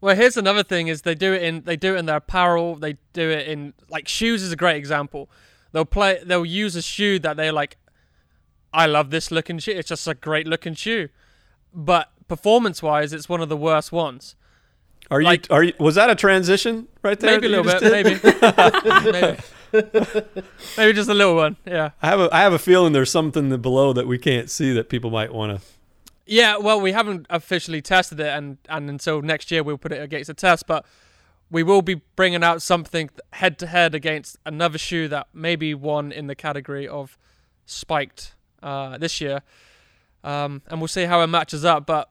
[0.00, 2.76] Well, here's another thing: is they do it in they do it in their apparel.
[2.76, 5.30] They do it in like shoes is a great example.
[5.72, 6.20] They'll play.
[6.24, 7.78] They'll use a shoe that they're like,
[8.72, 9.72] I love this looking shoe.
[9.72, 11.08] It's just a great looking shoe,
[11.72, 14.36] but performance wise, it's one of the worst ones.
[15.10, 15.54] Are like, you?
[15.54, 15.72] Are you?
[15.78, 17.32] Was that a transition right there?
[17.32, 17.82] Maybe a little bit.
[17.82, 19.10] Maybe.
[19.10, 19.38] maybe.
[20.76, 21.56] Maybe just a little one.
[21.66, 21.90] Yeah.
[22.02, 24.88] I have a I have a feeling there's something below that we can't see that
[24.88, 25.66] people might want to.
[26.26, 26.56] Yeah.
[26.56, 30.30] Well, we haven't officially tested it, and and until next year we'll put it against
[30.30, 30.84] a test, but.
[31.50, 36.10] We will be bringing out something head to head against another shoe that maybe won
[36.10, 37.16] in the category of
[37.66, 39.42] spiked uh, this year,
[40.24, 41.86] um, and we'll see how it matches up.
[41.86, 42.10] But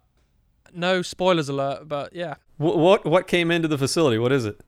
[0.73, 1.87] no spoilers alert.
[1.87, 4.17] But yeah, what what came into the facility?
[4.17, 4.61] What is it?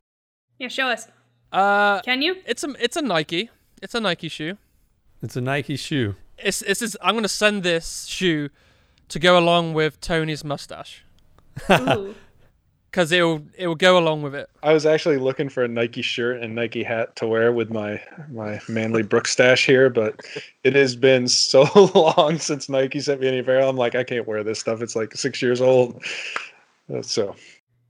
[0.60, 1.08] Yeah, show us.
[1.56, 2.36] Uh, Can you?
[2.46, 3.50] It's a it's a Nike.
[3.82, 4.58] It's a Nike shoe.
[5.22, 6.16] It's a Nike shoe.
[6.38, 6.82] It's it's.
[6.82, 8.50] it's I'm gonna send this shoe
[9.08, 11.06] to go along with Tony's mustache.
[11.56, 14.50] Because it'll it'll go along with it.
[14.64, 18.02] I was actually looking for a Nike shirt and Nike hat to wear with my
[18.30, 20.20] my manly Brook stash here, but
[20.66, 21.64] it has been so
[21.96, 23.70] long since Nike sent me any apparel.
[23.70, 24.82] I'm like, I can't wear this stuff.
[24.82, 26.04] It's like six years old.
[26.94, 27.34] Uh, so.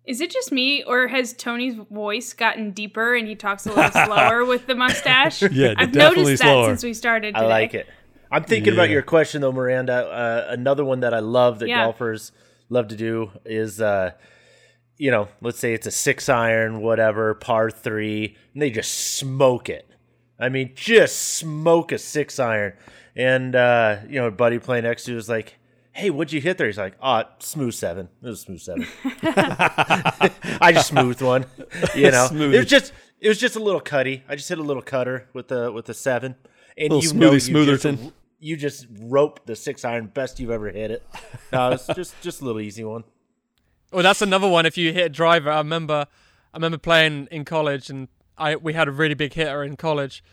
[0.05, 3.91] Is it just me, or has Tony's voice gotten deeper and he talks a little
[3.91, 5.41] slower with the mustache?
[5.51, 7.35] Yeah, I've noticed that since we started.
[7.35, 7.45] Today.
[7.45, 7.87] I like it.
[8.31, 8.79] I'm thinking yeah.
[8.79, 9.93] about your question though, Miranda.
[9.93, 11.85] Uh, another one that I love that yeah.
[11.85, 12.31] golfers
[12.69, 13.81] love to do is.
[13.81, 14.12] Uh,
[14.97, 19.69] you know, let's say it's a six iron, whatever, par three, and they just smoke
[19.69, 19.89] it.
[20.39, 22.73] I mean, just smoke a six iron.
[23.15, 25.58] And, uh, you know, a buddy playing next to is like,
[25.96, 26.67] hey, what'd you hit there?
[26.67, 28.10] He's like, oh, smooth seven.
[28.21, 28.85] It was smooth seven.
[29.23, 31.46] I just smoothed one.
[31.96, 32.54] You know, smooth.
[32.54, 34.23] it was just it was just a little cutty.
[34.27, 36.35] I just hit a little cutter with the with the seven,
[36.77, 40.91] and you know you just, you just rope the six iron best you've ever hit
[40.91, 41.04] it.
[41.54, 43.04] No, it's just just a little easy one.
[43.91, 44.65] Well, that's another one.
[44.65, 46.08] If you hit a driver, I remember,
[46.54, 50.23] I remember playing in college, and I we had a really big hitter in college,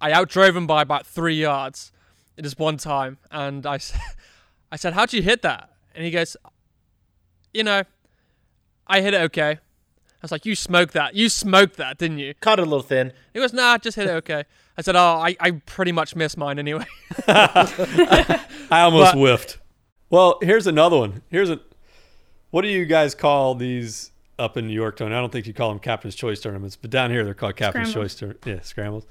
[0.00, 1.92] I outdrove him by about three yards
[2.36, 3.78] in just one time, and I,
[4.72, 6.36] I said, "How'd you hit that?" And he goes,
[7.52, 7.82] "You know,
[8.86, 11.14] I hit it okay." I was like, "You smoked that.
[11.14, 13.12] You smoked that, didn't you?" Caught it a little thin.
[13.32, 14.44] He goes, "Nah, just hit it okay."
[14.76, 16.86] I said, "Oh, I, I pretty much missed mine anyway."
[17.28, 19.58] I almost but, whiffed.
[20.10, 21.22] Well, here's another one.
[21.28, 21.60] Here's a.
[22.50, 25.14] What do you guys call these up in New York, Tony?
[25.14, 27.92] I don't think you call them Captain's Choice tournaments, but down here they're called Captain's
[27.92, 28.14] Choice.
[28.16, 29.06] Tur- yeah, scrambles.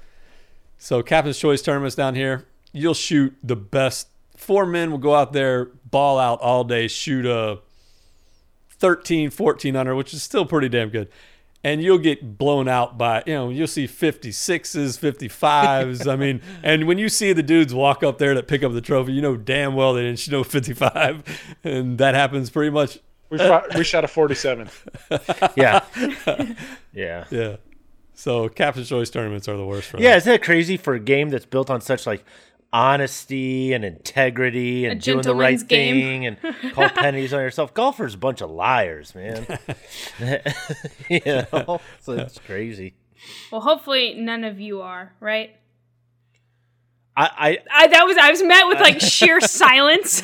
[0.76, 4.08] So Captain's Choice tournaments down here, you'll shoot the best.
[4.40, 7.58] Four men will go out there, ball out all day, shoot a
[8.70, 11.08] 13, 14 under, which is still pretty damn good.
[11.62, 16.10] And you'll get blown out by, you know, you'll see 56s, 55s.
[16.10, 18.80] I mean, and when you see the dudes walk up there that pick up the
[18.80, 21.22] trophy, you know damn well they didn't shoot 55.
[21.62, 22.98] And that happens pretty much.
[23.28, 24.70] We, shot, we shot a 47.
[25.56, 25.84] yeah.
[26.94, 27.24] Yeah.
[27.30, 27.56] Yeah.
[28.14, 31.28] So Captain's Choice tournaments are the worst for Yeah, isn't that crazy for a game
[31.28, 32.24] that's built on such like
[32.72, 36.36] honesty and integrity and doing the right thing and
[36.72, 37.74] call pennies on yourself.
[37.74, 39.46] Golfers a bunch of liars, man.
[41.08, 42.94] you know, so it's crazy.
[43.50, 45.56] Well, hopefully none of you are, right?
[47.16, 50.22] I, I, I that was I was met with like sheer silence.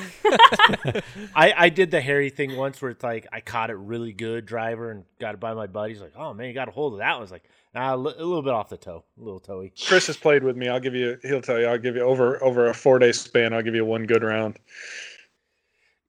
[1.35, 4.47] I I did the hairy thing once where it's like I caught it really good
[4.47, 7.01] driver and got it by my buddies like oh man you got a hold of
[7.01, 7.19] that one.
[7.19, 7.45] I was like
[7.77, 9.71] Nah, a little bit off the toe, a little toey.
[9.87, 10.67] Chris has played with me.
[10.67, 11.19] I'll give you.
[11.23, 11.67] He'll tell you.
[11.67, 13.53] I'll give you over over a four day span.
[13.53, 14.59] I'll give you one good round.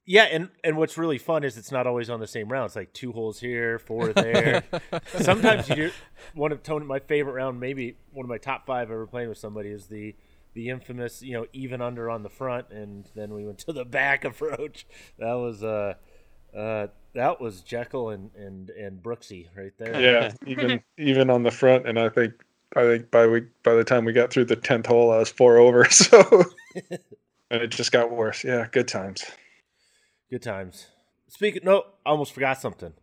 [0.05, 2.68] Yeah, and and what's really fun is it's not always on the same round.
[2.68, 4.63] It's like two holes here, four there.
[5.20, 5.91] Sometimes you do
[6.34, 6.86] one of Tony.
[6.86, 10.15] My favorite round, maybe one of my top five ever playing with somebody, is the
[10.53, 13.84] the infamous, you know, even under on the front, and then we went to the
[13.84, 14.88] back approach.
[15.20, 15.95] That was uh,
[16.58, 20.01] uh, that was Jekyll and and and Brooksy right there.
[20.01, 22.34] Yeah, even even on the front, and I think
[22.76, 25.30] I think by we by the time we got through the tenth hole, I was
[25.30, 25.86] four over.
[25.91, 26.43] So,
[27.49, 28.43] and it just got worse.
[28.43, 29.26] Yeah, good times.
[30.30, 30.88] Good times.
[31.28, 32.93] Speaking, no, I almost forgot something.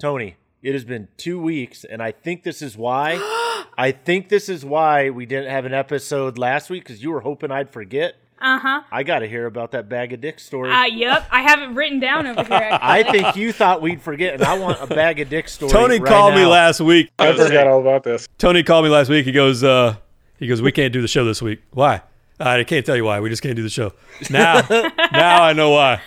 [0.00, 3.14] Tony, it has been two weeks, and I think this is why.
[3.76, 7.20] I think this is why we didn't have an episode last week because you were
[7.20, 8.14] hoping I'd forget.
[8.44, 8.82] Uh huh.
[8.92, 10.70] I got to hear about that bag of dicks story.
[10.70, 11.26] Uh, yep.
[11.30, 12.52] I have it written down over here.
[12.72, 12.78] Actually.
[12.82, 15.72] I think you thought we'd forget, and I want a bag of dicks story.
[15.72, 16.40] Tony right called now.
[16.40, 17.10] me last week.
[17.18, 18.28] I forgot all about this.
[18.36, 19.24] Tony called me last week.
[19.24, 19.96] He goes, uh,
[20.38, 21.62] he goes, we can't do the show this week.
[21.72, 22.02] Why?
[22.38, 23.18] Uh, I can't tell you why.
[23.20, 23.92] We just can't do the show.
[24.28, 24.60] Now,
[25.12, 26.02] now I know why.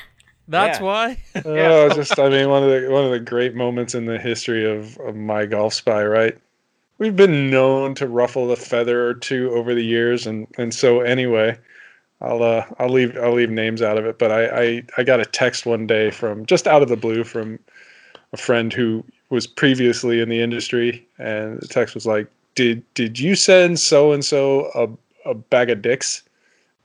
[0.47, 0.85] That's Yeah.
[0.85, 1.17] why.
[1.43, 4.63] Oh, just I mean one of the one of the great moments in the history
[4.69, 6.37] of, of My Golf Spy, right?
[6.99, 11.01] We've been known to ruffle a feather or two over the years, and and so
[11.01, 11.57] anyway,
[12.21, 15.19] I'll uh, I'll leave I'll leave names out of it, but I, I I got
[15.19, 17.59] a text one day from just out of the blue from
[18.33, 23.19] a friend who was previously in the industry, and the text was like, "Did did
[23.19, 26.23] you send so and so a a bag of dicks?"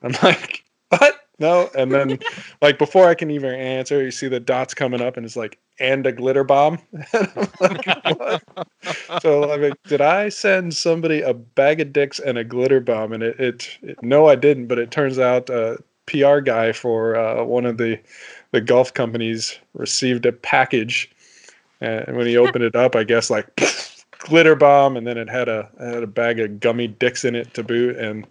[0.03, 2.19] I'm like, "What?" No, and then
[2.63, 5.59] like before I can even answer, you see the dots coming up, and it's like,
[5.83, 6.79] "And a glitter bomb."
[7.61, 12.81] Like, so I'm like, did I send somebody a bag of dicks and a glitter
[12.81, 13.13] bomb?
[13.13, 14.67] And it, it, it no, I didn't.
[14.67, 17.99] But it turns out a PR guy for uh, one of the
[18.53, 21.11] the golf companies received a package,
[21.81, 23.47] and when he opened it up, I guess like
[24.19, 27.35] glitter bomb, and then it had a it had a bag of gummy dicks in
[27.35, 28.27] it to boot, and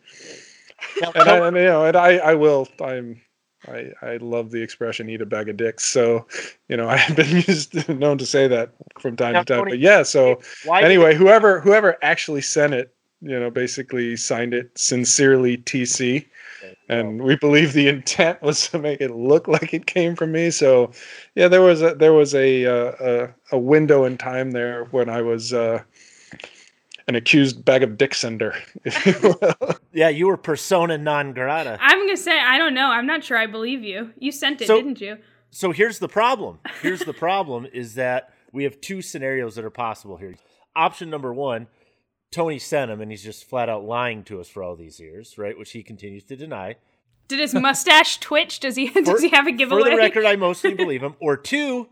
[1.16, 3.22] and, I, and you know, and I I will I'm.
[3.68, 6.28] I, I love the expression "eat a bag of dicks." So,
[6.68, 9.60] you know, I have been used known to say that from time Now, to time.
[9.60, 14.54] Tony, But yeah, so Why anyway, whoever whoever actually sent it, you know, basically signed
[14.54, 16.26] it sincerely TC,
[16.90, 20.52] and we believe the intent was to make it look like it came from me.
[20.52, 20.92] So,
[21.36, 25.10] yeah, there was a there was a uh, a, a window in time there when
[25.10, 25.84] I was uh,
[27.12, 28.56] an accused bag of dick sender,
[28.86, 29.76] if you will.
[29.92, 31.78] yeah, you were persona non grata.
[31.82, 32.88] I'm gonna say I don't know.
[32.88, 33.38] I'm not sure.
[33.38, 34.12] I believe you.
[34.18, 35.18] You sent it, So- didn't you?
[35.54, 36.60] So here's the problem.
[36.82, 40.36] Here's the problem is that we have two scenarios that are possible here.
[40.78, 41.68] Option number one,
[42.32, 45.38] Tony sent him and he's just flat out lying to us for all these years,
[45.38, 45.58] right?
[45.58, 46.78] Which he continues to deny.
[47.28, 48.62] Did his mustache twitch?
[48.62, 49.84] Does he does he have a giveaway?
[49.84, 51.16] For the record, I mostly believe him.
[51.20, 51.90] Or two,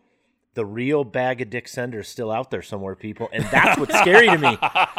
[0.53, 3.29] the real bag of dick sender is still out there somewhere, people.
[3.31, 4.57] And that's what's scary to me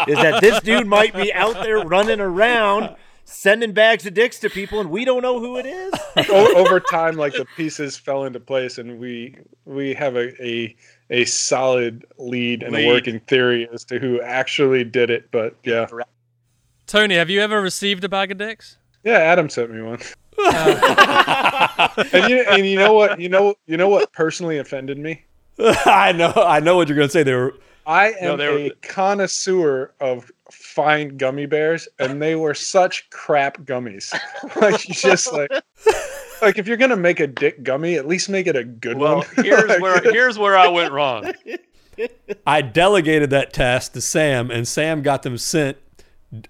[0.09, 4.51] is that this dude might be out there running around sending bags of dicks to
[4.51, 5.93] people and we don't know who it is.
[6.31, 10.75] Over time like the pieces fell into place and we we have a a,
[11.11, 12.85] a solid lead and Lead.
[12.87, 15.87] a working theory as to who actually did it but yeah
[16.87, 18.79] Tony, have you ever received a bag of dicks?
[19.05, 20.01] yeah adam sent me one
[22.13, 25.25] and you and you know what you know you know what personally offended me
[25.87, 27.23] I know, I know what you're gonna say.
[27.23, 27.55] They were
[27.87, 34.15] I am no, a connoisseur of fine gummy bears, and they were such crap gummies.
[34.61, 35.51] like just like
[36.43, 39.19] like if you're gonna make a dick gummy, at least make it a good well,
[39.19, 39.27] one.
[39.45, 41.33] here's where here's where I went wrong.
[42.47, 45.77] I delegated that task to Sam, and Sam got them sent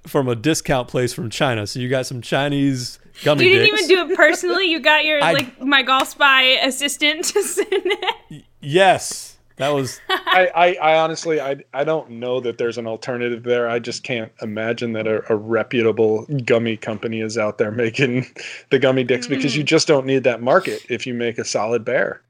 [0.06, 1.66] from a discount place from China.
[1.66, 3.44] So you got some Chinese gummy.
[3.44, 3.90] You didn't dicks.
[3.90, 4.66] even do it personally.
[4.66, 8.44] You got your I, like My Golf Spy assistant to send it.
[8.60, 9.36] Yes.
[9.60, 10.00] That was.
[10.08, 13.68] I, I, I, honestly, I, I don't know that there's an alternative there.
[13.68, 18.26] I just can't imagine that a, a reputable gummy company is out there making
[18.70, 19.30] the gummy dicks mm.
[19.30, 22.22] because you just don't need that market if you make a solid bear.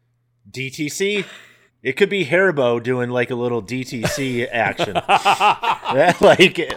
[0.51, 1.25] DTC.
[1.83, 4.95] It could be Haribo doing like a little DTC action.
[6.21, 6.75] like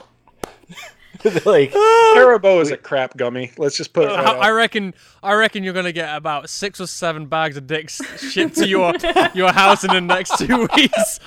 [1.45, 2.13] like ah.
[2.17, 3.51] Haribo is a crap gummy.
[3.57, 4.05] Let's just put.
[4.05, 4.93] It uh, right I, I reckon.
[5.21, 8.93] I reckon you're gonna get about six or seven bags of dicks shipped to your
[9.33, 11.19] your house in the next two weeks.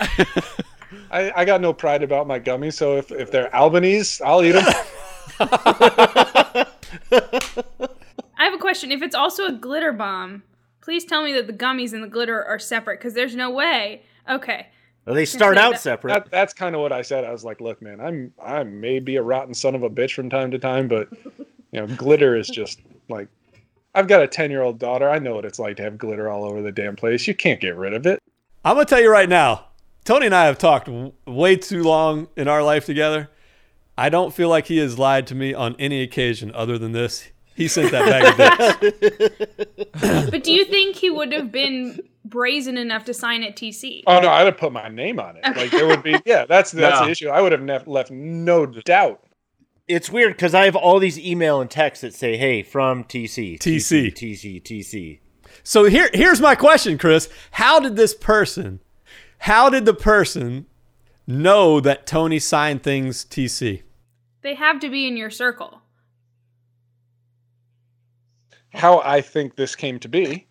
[1.10, 4.52] I, I got no pride about my gummies, so if, if they're Albanese, I'll eat
[4.52, 4.64] them.
[5.38, 6.66] I
[8.38, 8.90] have a question.
[8.90, 10.42] If it's also a glitter bomb,
[10.80, 14.02] please tell me that the gummies and the glitter are separate because there's no way.
[14.28, 14.68] Okay.
[15.10, 16.12] Well, they start out that, separate.
[16.12, 17.24] That, that's kind of what I said.
[17.24, 20.14] I was like, "Look, man, I'm I may be a rotten son of a bitch
[20.14, 21.08] from time to time, but
[21.72, 23.26] you know, glitter is just like
[23.92, 25.10] I've got a ten year old daughter.
[25.10, 27.26] I know what it's like to have glitter all over the damn place.
[27.26, 28.20] You can't get rid of it.
[28.64, 29.66] I'm gonna tell you right now.
[30.04, 33.30] Tony and I have talked w- way too long in our life together.
[33.98, 37.28] I don't feel like he has lied to me on any occasion other than this.
[37.56, 40.30] He sent that bag of dicks.
[40.30, 41.98] but do you think he would have been
[42.30, 44.02] brazen enough to sign at TC?
[44.06, 45.44] Oh no, I'd have put my name on it.
[45.56, 47.06] Like there would be, yeah, that's that's no.
[47.06, 47.28] the issue.
[47.28, 49.24] I would have ne- left no doubt.
[49.88, 53.58] It's weird because I have all these email and texts that say, "Hey, from TC,
[53.58, 55.18] TC, TC, TC." TC.
[55.62, 57.28] So here, here's my question, Chris.
[57.52, 58.80] How did this person,
[59.38, 60.66] how did the person
[61.26, 63.82] know that Tony signed things TC?
[64.42, 65.80] They have to be in your circle
[68.72, 70.46] how I think this came to be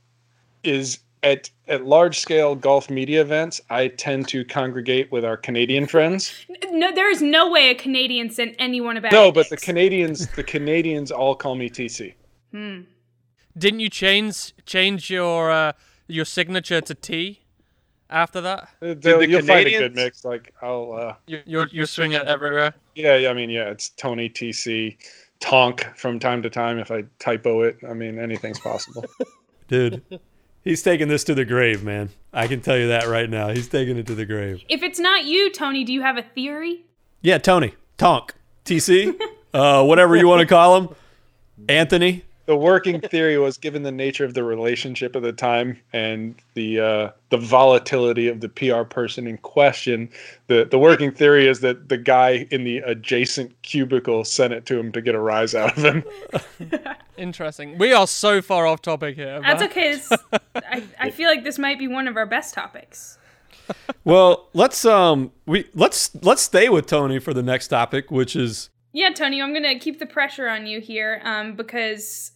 [0.64, 5.86] is at at large scale golf media events, I tend to congregate with our Canadian
[5.86, 6.46] friends.
[6.72, 9.12] No, there is no way a Canadian sent anyone about.
[9.12, 12.14] No, but the Canadians, the Canadians all call me TC.
[12.52, 12.82] Hmm.
[13.58, 15.74] Didn't you change change your uh,
[16.08, 17.42] your signature to T
[18.10, 18.70] after that?
[18.82, 19.48] Uh, the you'll Canadians...
[19.48, 20.26] find a good mix.
[20.26, 20.94] Like I'll.
[20.94, 22.74] Uh, you you you swing it everywhere.
[22.96, 24.98] Yeah, I mean, yeah, it's Tony TC.
[25.40, 27.78] Tonk from time to time if I typo it.
[27.88, 29.06] I mean, anything's possible.
[29.70, 30.04] Dude,
[30.64, 32.10] he's taking this to the grave, man.
[32.34, 33.49] I can tell you that right now.
[33.49, 34.64] He's taking it to the grave.
[34.70, 36.84] If it's not you, Tony, do you have a theory?
[37.22, 37.74] Yeah, Tony.
[37.97, 38.34] Tonk.
[38.66, 39.20] TC.
[39.53, 40.95] uh, whatever you want to call him.
[41.68, 46.34] Anthony the working theory was given the nature of the relationship at the time and
[46.56, 50.10] the uh, the volatility of the PR person in question.
[50.47, 54.80] The the working theory is that the guy in the adjacent cubicle sent it to
[54.80, 56.04] him to get a rise out of him.
[57.18, 57.78] Interesting.
[57.78, 59.39] We are so far off topic here.
[59.41, 60.02] That's okay.
[60.56, 63.20] I, I feel like this might be one of our best topics.
[64.04, 68.72] well, let's um we let's let's stay with Tony for the next topic, which is
[68.91, 72.32] yeah, Tony, I'm gonna keep the pressure on you here, um, because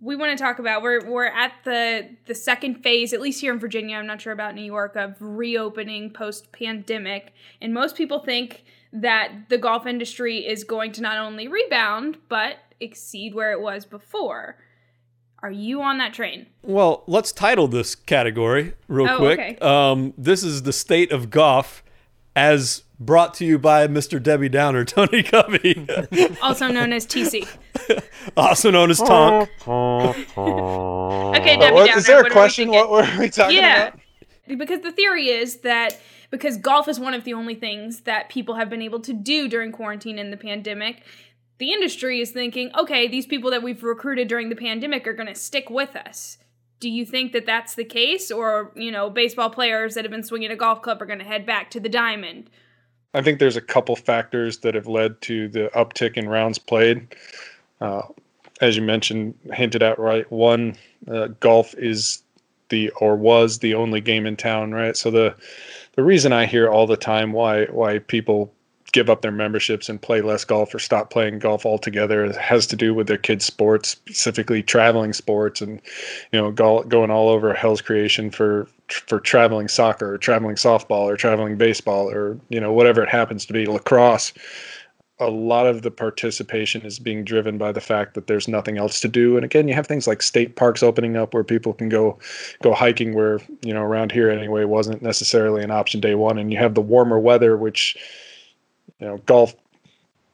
[0.00, 3.52] we want to talk about we're we're at the the second phase at least here
[3.52, 8.20] in Virginia I'm not sure about New York of reopening post pandemic and most people
[8.20, 13.60] think that the golf industry is going to not only rebound but exceed where it
[13.60, 14.56] was before.
[15.42, 16.46] Are you on that train?
[16.62, 19.40] Well let's title this category real oh, quick.
[19.40, 19.58] okay.
[19.58, 21.82] um, this is the state of golf
[22.34, 24.22] as brought to you by Mr.
[24.22, 25.86] Debbie Downer, Tony Covey.
[26.42, 27.46] also known as TC.
[28.36, 29.50] also known as Tonk.
[29.66, 31.98] okay, Debbie what, Downer.
[31.98, 32.70] Is there a question?
[32.70, 33.88] What were we talking yeah.
[33.88, 34.00] about?
[34.58, 38.54] Because the theory is that because golf is one of the only things that people
[38.54, 41.02] have been able to do during quarantine and the pandemic,
[41.58, 45.28] the industry is thinking, okay, these people that we've recruited during the pandemic are going
[45.28, 46.38] to stick with us
[46.82, 48.30] do you think that that's the case?
[48.30, 51.24] Or you know baseball players that have been swinging a golf club are going to
[51.24, 52.50] head back to the diamond?
[53.14, 57.14] I think there's a couple factors that have led to the uptick in rounds played.
[57.80, 58.02] Uh,
[58.60, 60.30] as you mentioned hinted at right?
[60.30, 60.76] One
[61.10, 62.22] uh, golf is
[62.68, 64.96] the or was the only game in town right?
[64.96, 65.36] So the
[65.94, 68.52] the reason i hear all the time why why people
[68.92, 72.66] give up their memberships and play less golf or stop playing golf altogether it has
[72.66, 75.80] to do with their kids sports specifically traveling sports and
[76.32, 81.04] you know go, going all over hell's creation for for traveling soccer or traveling softball
[81.04, 84.32] or traveling baseball or you know whatever it happens to be lacrosse
[85.22, 89.00] a lot of the participation is being driven by the fact that there's nothing else
[89.00, 89.36] to do.
[89.36, 92.18] And again, you have things like state parks opening up where people can go
[92.62, 96.38] go hiking where, you know, around here anyway wasn't necessarily an option day one.
[96.38, 97.96] And you have the warmer weather, which,
[99.02, 99.54] you know, golf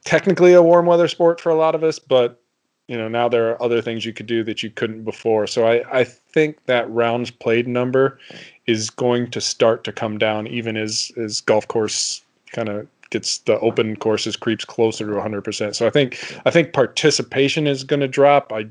[0.05, 2.39] technically a warm weather sport for a lot of us, but
[2.87, 5.45] you know, now there are other things you could do that you couldn't before.
[5.45, 8.19] So I, I think that rounds played number
[8.65, 13.39] is going to start to come down even as as golf course kind of gets
[13.39, 15.75] the open courses creeps closer to 100%.
[15.75, 18.53] So I think I think participation is going to drop.
[18.53, 18.67] I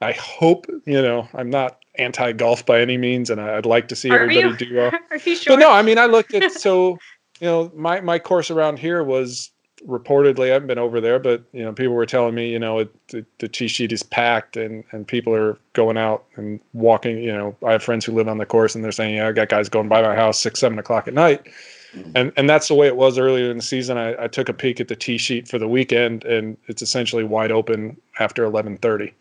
[0.00, 3.96] I hope you know I'm not anti golf by any means, and I'd like to
[3.96, 4.56] see Are everybody you?
[4.56, 4.92] do well.
[5.10, 5.56] Are you sure?
[5.56, 6.98] But no, I mean I looked at so
[7.40, 9.50] you know my my course around here was
[9.86, 12.78] reportedly I haven't been over there, but you know people were telling me you know
[12.78, 17.18] it, the, the tee sheet is packed and and people are going out and walking.
[17.18, 19.32] You know I have friends who live on the course and they're saying yeah I
[19.32, 21.46] got guys going by my house six seven o'clock at night
[21.94, 22.10] mm-hmm.
[22.14, 23.98] and and that's the way it was earlier in the season.
[23.98, 27.24] I, I took a peek at the tee sheet for the weekend, and it's essentially
[27.24, 29.12] wide open after 11:30.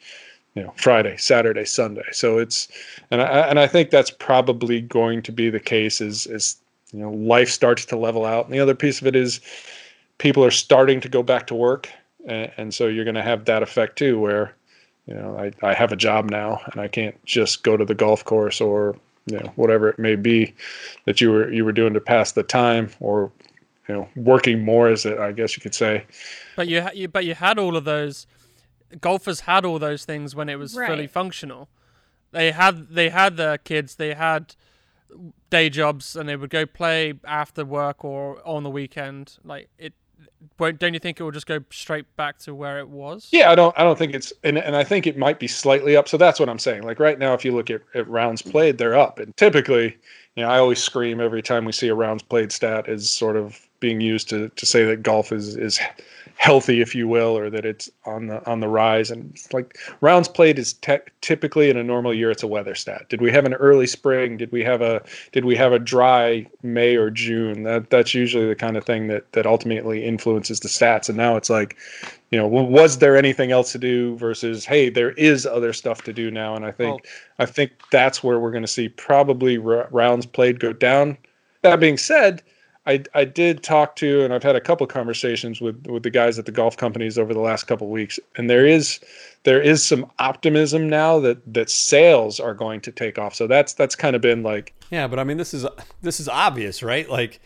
[0.55, 2.05] You know, Friday, Saturday, Sunday.
[2.11, 2.68] So it's
[3.09, 6.57] and I and I think that's probably going to be the case Is as
[6.94, 8.46] you know life starts to level out.
[8.46, 9.41] And the other piece of it is
[10.18, 11.89] people are starting to go back to work,
[12.26, 14.56] and, and so you're going to have that effect too, where
[15.06, 17.96] you know I, I have a job now and I can't just go to the
[17.96, 20.54] golf course or you know whatever it may be
[21.06, 23.32] that you were you were doing to pass the time or
[23.88, 26.06] you know working more as it I guess you could say.
[26.56, 28.28] But you, you but you had all of those
[29.02, 30.88] golfers had all those things when it was right.
[30.88, 31.70] fully functional.
[32.32, 34.56] They had they had their kids, they had
[35.49, 39.38] day jobs and they would go play after work or on the weekend.
[39.43, 39.93] Like it
[40.57, 43.30] don't you think it will just go straight back to where it was?
[43.32, 43.78] Yeah, I don't.
[43.78, 46.07] I don't think it's, and, and I think it might be slightly up.
[46.07, 46.84] So that's what I'm saying.
[46.84, 49.97] Like right now, if you look at, at rounds played, they're up, and typically,
[50.36, 53.36] you know, I always scream every time we see a rounds played stat is sort
[53.36, 55.80] of being used to to say that golf is is
[56.38, 59.11] healthy, if you will, or that it's on the on the rise.
[59.11, 63.07] And like rounds played is te- typically in a normal year, it's a weather stat.
[63.09, 64.38] Did we have an early spring?
[64.38, 67.63] Did we have a did we have a dry May or June?
[67.63, 71.07] That that's usually the kind of thing that that ultimately influences the stats.
[71.07, 71.77] And now it's like,
[72.31, 76.13] you know, was there anything else to do versus hey, there is other stuff to
[76.13, 76.55] do now.
[76.55, 80.25] And I think well, I think that's where we're going to see probably r- rounds
[80.25, 81.17] played go down.
[81.61, 82.43] That being said
[82.86, 86.38] I, I did talk to, and I've had a couple conversations with, with the guys
[86.38, 88.99] at the golf companies over the last couple weeks, and there is
[89.43, 93.36] there is some optimism now that that sales are going to take off.
[93.36, 95.65] So that's that's kind of been like yeah, but I mean this is
[96.01, 97.09] this is obvious, right?
[97.09, 97.39] Like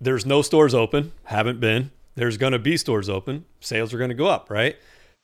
[0.00, 1.90] there's no stores open, haven't been.
[2.14, 4.76] There's going to be stores open, sales are going to go up, right?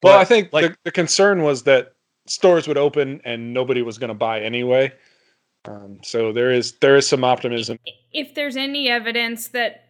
[0.03, 1.95] Well, I think like the, the concern was that
[2.27, 4.93] stores would open and nobody was going to buy anyway.
[5.67, 7.79] Um, so there is there is some optimism.
[8.13, 9.89] If there's any evidence that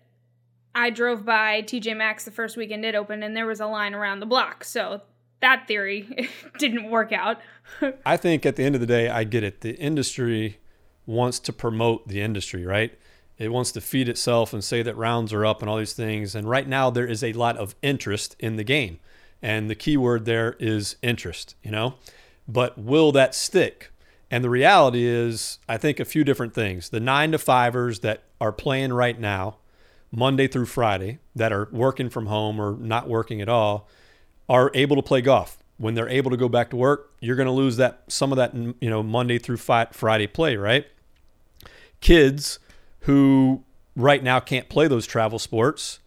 [0.75, 3.95] I drove by TJ Maxx the first weekend it opened and there was a line
[3.95, 5.03] around the block, so
[5.41, 7.39] that theory didn't work out.
[8.07, 9.61] I think at the end of the day, I get it.
[9.61, 10.59] The industry
[11.07, 12.99] wants to promote the industry, right?
[13.37, 16.35] It wants to feed itself and say that rounds are up and all these things.
[16.35, 19.01] And right now, there is a lot of interest in the game.
[19.43, 21.97] And the key word there is interest, you know?
[22.47, 23.91] But will that stick?
[24.31, 26.89] And the reality is, I think a few different things.
[26.89, 29.59] The nine to fivers that are playing right now,
[30.11, 33.89] Monday through Friday, that are working from home or not working at all,
[34.49, 35.59] are able to play golf.
[35.77, 38.37] When they're able to go back to work, you're going to lose that some of
[38.37, 40.87] that mm, you know Monday through Friday play, right?
[42.01, 42.59] Kids
[43.01, 43.65] who
[43.97, 45.99] right now can't play those travel sports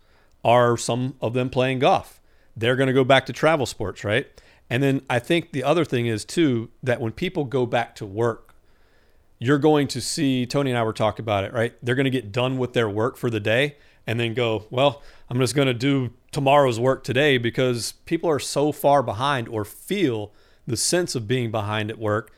[0.44, 2.22] are some of them playing golf.
[2.56, 4.28] They're going to go back to travel sports, right?
[4.70, 8.06] And then I think the other thing is too that when people go back to
[8.06, 8.56] work,
[9.40, 11.74] you're going to see Tony and I were talking about it, right?
[11.82, 15.04] They're going to get done with their work for the day and then go, well,
[15.30, 19.64] I'm just going to do tomorrow's work today because people are so far behind or
[19.64, 20.34] feel
[20.66, 22.32] the sense of being behind at work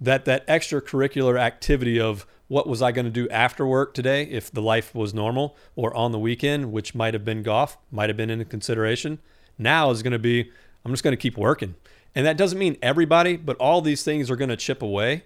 [0.00, 4.50] that that extracurricular activity of what was I going to do after work today if
[4.50, 8.16] the life was normal or on the weekend, which might have been golf, might have
[8.16, 9.18] been in consideration,
[9.56, 10.50] now is going to be
[10.84, 11.74] I'm just going to keep working.
[12.14, 15.24] And that doesn't mean everybody, but all these things are going to chip away.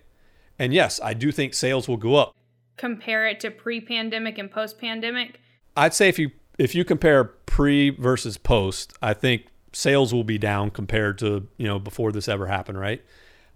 [0.58, 2.34] And yes, I do think sales will go up.
[2.76, 5.40] Compare it to pre-pandemic and post-pandemic.
[5.76, 10.38] I'd say if you if you compare pre versus post, I think sales will be
[10.38, 13.04] down compared to, you know, before this ever happened, right?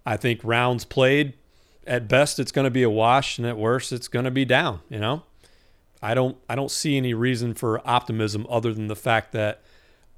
[0.06, 1.34] I think rounds played
[1.86, 4.44] at best it's going to be a wash and at worst it's going to be
[4.44, 5.24] down, you know?
[6.00, 9.62] I don't I don't see any reason for optimism other than the fact that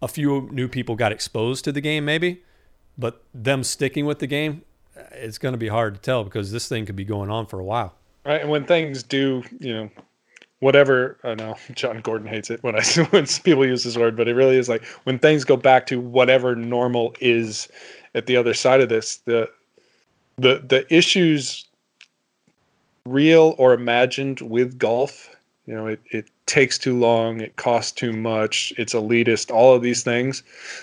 [0.04, 2.42] a few new people got exposed to the game, maybe,
[2.98, 4.62] but them sticking with the game,
[5.12, 7.58] it's going to be hard to tell because this thing could be going on for
[7.58, 7.94] a while.
[8.26, 9.90] Right, and when things do, you know,
[10.60, 14.28] whatever I know John Gordon hates it when I when people use this word, but
[14.28, 17.68] it really is like when things go back to whatever normal is
[18.14, 19.48] at the other side of this, the
[20.36, 21.64] the the issues
[23.06, 25.34] real or imagined with golf,
[25.66, 29.82] you know, it, it takes too long, it costs too much, it's elitist, all of
[29.82, 30.42] these things,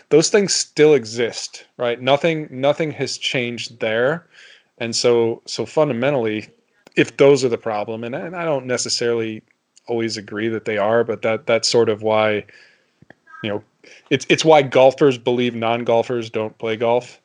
[0.09, 2.01] those things still exist, right?
[2.01, 4.25] Nothing nothing has changed there.
[4.79, 6.49] And so so fundamentally,
[6.95, 9.43] if those are the problem, and, and I don't necessarily
[9.87, 12.45] always agree that they are, but that that's sort of why
[13.43, 13.63] you know
[14.09, 17.19] it's it's why golfers believe non-golfers don't play golf.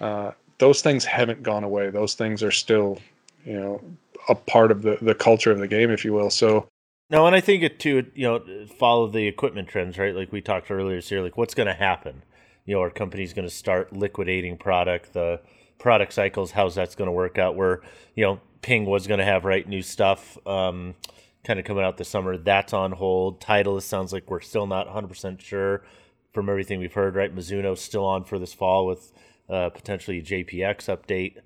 [0.00, 1.90] Uh, those things haven't gone away.
[1.90, 2.98] Those things are still,
[3.44, 3.80] you know,
[4.28, 6.30] a part of the the culture of the game, if you will.
[6.30, 6.68] So
[7.10, 8.10] no, and I think it too.
[8.14, 10.14] You know, follow the equipment trends, right?
[10.14, 11.22] Like we talked earlier here.
[11.22, 12.22] Like what's going to happen?
[12.64, 15.12] You know, our company's going to start liquidating product.
[15.12, 15.40] The
[15.78, 17.56] product cycles, how's that's going to work out?
[17.56, 17.80] Where
[18.14, 20.38] you know, Ping was going to have right new stuff.
[20.46, 20.94] Um,
[21.44, 22.36] kind of coming out this summer.
[22.36, 23.40] That's on hold.
[23.40, 25.82] Titleist sounds like we're still not 100% sure
[26.32, 27.34] from everything we've heard, right?
[27.34, 29.12] Mizuno's still on for this fall with
[29.48, 31.36] uh, potentially a JPX update.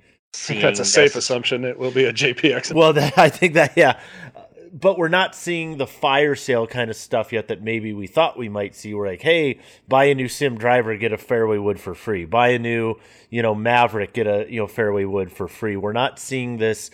[0.60, 1.64] That's a safe assumption.
[1.64, 2.74] It will be a JPX.
[2.74, 4.00] Well, that, I think that, yeah.
[4.76, 8.36] But we're not seeing the fire sale kind of stuff yet that maybe we thought
[8.36, 8.92] we might see.
[8.92, 12.24] We're like, hey, buy a new SIM driver, get a fairway wood for free.
[12.24, 12.96] Buy a new,
[13.30, 15.76] you know, Mavrik, get a, you know, fairway wood for free.
[15.76, 16.90] We're not seeing this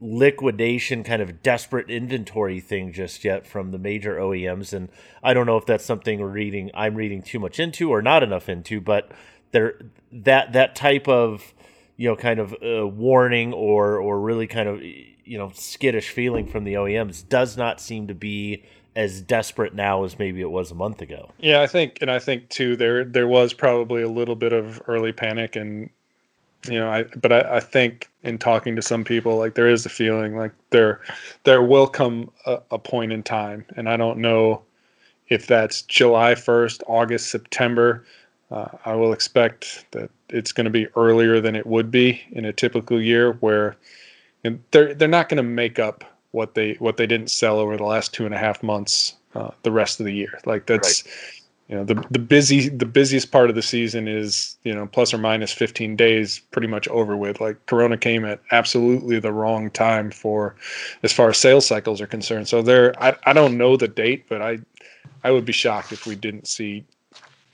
[0.00, 4.90] liquidation kind of desperate inventory thing just yet from the major OEMs and
[5.22, 8.22] I don't know if that's something we're reading I'm reading too much into or not
[8.22, 9.10] enough into but
[9.52, 9.78] there
[10.12, 11.54] that that type of
[11.96, 14.82] you know kind of uh, warning or or really kind of
[15.26, 18.62] you know skittish feeling from the OEMs does not seem to be
[18.94, 21.30] as desperate now as maybe it was a month ago.
[21.38, 24.80] Yeah, I think and I think too there there was probably a little bit of
[24.86, 25.90] early panic and
[26.68, 29.86] you know, I but I, I think in talking to some people, like there is
[29.86, 31.00] a feeling like there
[31.44, 34.62] there will come a, a point in time, and I don't know
[35.28, 38.04] if that's July first, August, September.
[38.50, 42.44] Uh, I will expect that it's going to be earlier than it would be in
[42.44, 43.76] a typical year, where
[44.70, 47.84] they're they're not going to make up what they what they didn't sell over the
[47.84, 50.38] last two and a half months uh, the rest of the year.
[50.44, 51.12] Like that's right
[51.68, 55.12] you know the the busy the busiest part of the season is you know plus
[55.12, 57.40] or minus 15 days pretty much over with.
[57.40, 60.54] Like corona came at absolutely the wrong time for
[61.02, 62.48] as far as sales cycles are concerned.
[62.48, 64.58] So there i, I don't know the date but i
[65.24, 66.84] i would be shocked if we didn't see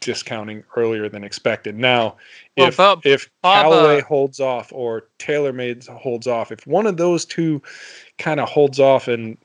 [0.02, 1.78] discounting earlier than expected.
[1.78, 2.16] Now
[2.56, 6.96] well, if Bob, if Callaway uh, holds off or TaylorMade holds off if one of
[6.96, 7.62] those two
[8.18, 9.38] kind of holds off and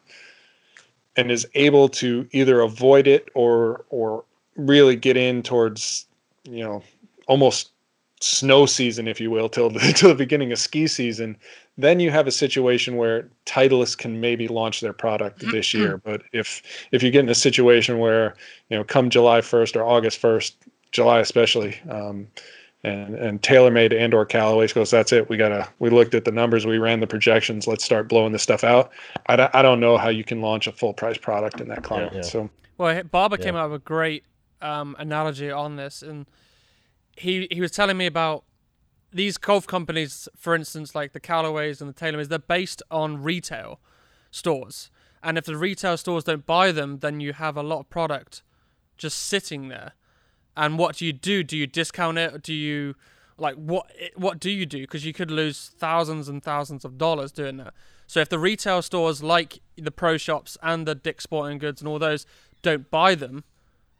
[1.15, 4.23] and is able to either avoid it or or
[4.55, 6.05] really get in towards
[6.43, 6.83] you know
[7.27, 7.71] almost
[8.19, 11.37] snow season, if you will, till the, till the beginning of ski season,
[11.77, 15.51] then you have a situation where Titleist can maybe launch their product mm-hmm.
[15.51, 15.97] this year.
[15.97, 18.35] But if if you get in a situation where
[18.69, 20.53] you know come July 1st or August 1st,
[20.91, 22.27] July especially, um,
[22.83, 25.29] and and TaylorMade and or Callaway goes, that's it.
[25.29, 27.67] We gotta we looked at the numbers, we ran the projections.
[27.67, 28.91] Let's start blowing this stuff out.
[29.27, 31.83] I, don't, I don't know how you can launch a full price product in that
[31.83, 32.13] climate.
[32.13, 32.23] Yeah, yeah.
[32.23, 33.45] So well, Barber yeah.
[33.45, 34.23] came out with a great
[34.61, 36.25] um, analogy on this, and
[37.15, 38.43] he he was telling me about
[39.11, 43.79] these golf companies, for instance, like the Callaways and the TaylorMades, they're based on retail
[44.31, 44.89] stores,
[45.23, 48.43] and if the retail stores don't buy them, then you have a lot of product
[48.97, 49.93] just sitting there.
[50.55, 51.43] And what do you do?
[51.43, 52.41] Do you discount it?
[52.41, 52.95] Do you
[53.37, 57.31] like what what do you do because you could lose thousands and thousands of dollars
[57.31, 57.71] doing that
[58.07, 61.87] so if the retail stores like the pro shops and the dick sporting goods and
[61.87, 62.25] all those
[62.63, 63.43] don't buy them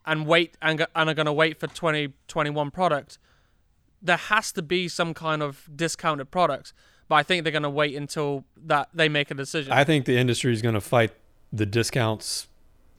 [0.08, 3.20] and wait and, and are going to wait for 2021 product,
[4.02, 6.74] there has to be some kind of discounted products.
[7.08, 9.72] But I think they're going to wait until that they make a decision.
[9.72, 11.12] I think the industry is going to fight
[11.54, 12.48] the discounts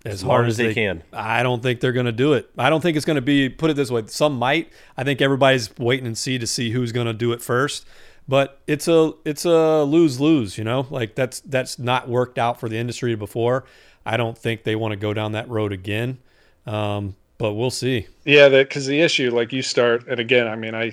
[0.04, 1.02] as, as hard as, they, they, can.
[1.12, 2.50] I don't think they're going to do it.
[2.56, 4.04] I don't think it's going to be put it this way.
[4.06, 4.72] Some might.
[4.96, 7.86] I think everybody's waiting and see to see who's going to do it first.
[8.26, 10.58] But it's a it's a lose lose.
[10.58, 13.64] You know, like that's that's not worked out for the industry before.
[14.04, 16.18] I don't think they want to go down that road again.
[16.66, 18.06] Um, but we'll see.
[18.24, 20.92] Yeah, because the issue, like you start, and again, I mean, I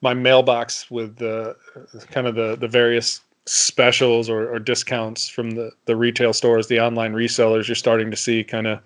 [0.00, 1.56] my mailbox with the
[2.10, 6.80] kind of the the various specials or, or discounts from the the retail stores, the
[6.80, 8.80] online resellers, you're starting to see kind of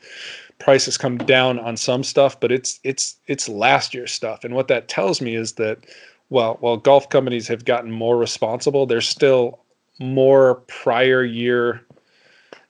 [0.59, 4.69] prices come down on some stuff, but it's it's it's last year's stuff, and what
[4.69, 5.79] that tells me is that
[6.29, 9.61] well, while golf companies have gotten more responsible, there's still
[9.99, 11.87] more prior year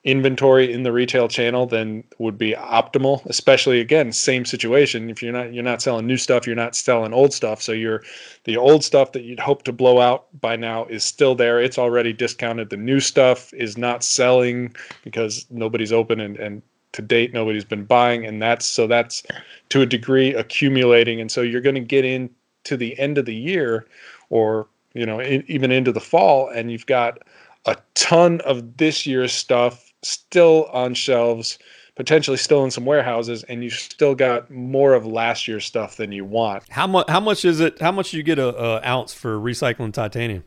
[0.07, 3.27] inventory in the retail channel, then would be optimal.
[3.27, 5.11] Especially again, same situation.
[5.11, 7.61] If you're not you're not selling new stuff, you're not selling old stuff.
[7.61, 8.03] So you're
[8.45, 11.61] the old stuff that you'd hope to blow out by now is still there.
[11.61, 12.71] It's already discounted.
[12.71, 17.85] The new stuff is not selling because nobody's open and, and to date nobody's been
[17.85, 19.23] buying and that's so that's
[19.69, 23.35] to a degree accumulating and so you're going to get into the end of the
[23.35, 23.87] year
[24.31, 27.19] or you know in, even into the fall and you've got
[27.67, 31.59] a ton of this year's stuff still on shelves,
[31.95, 36.13] potentially still in some warehouses, and you still got more of last year's stuff than
[36.13, 36.65] you want.
[36.71, 37.09] How much?
[37.09, 37.81] How much is it?
[37.81, 40.45] How much do you get a, a ounce for recycling titanium?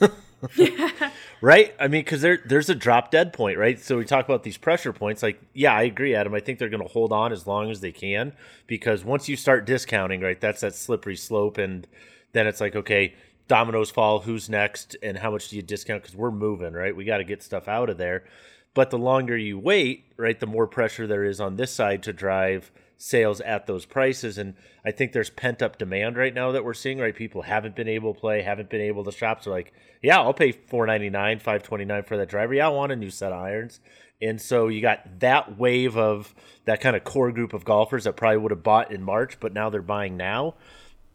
[1.40, 1.74] right?
[1.78, 3.78] I mean, because there there's a drop dead point, right?
[3.80, 5.22] So we talk about these pressure points.
[5.22, 6.34] Like, yeah, I agree, Adam.
[6.34, 8.32] I think they're going to hold on as long as they can
[8.66, 11.86] because once you start discounting, right, that's that slippery slope, and
[12.32, 13.14] then it's like, okay,
[13.48, 14.20] dominoes fall.
[14.20, 16.02] Who's next, and how much do you discount?
[16.02, 16.94] Because we're moving, right?
[16.94, 18.24] We got to get stuff out of there.
[18.76, 22.12] But the longer you wait, right, the more pressure there is on this side to
[22.12, 24.36] drive sales at those prices.
[24.36, 24.52] And
[24.84, 27.16] I think there's pent up demand right now that we're seeing, right?
[27.16, 29.42] People haven't been able to play, haven't been able to shop.
[29.42, 29.72] So like,
[30.02, 32.52] yeah, I'll pay four ninety nine, five twenty nine for that driver.
[32.52, 33.80] Yeah, I want a new set of irons.
[34.20, 36.34] And so you got that wave of
[36.66, 39.54] that kind of core group of golfers that probably would have bought in March, but
[39.54, 40.54] now they're buying now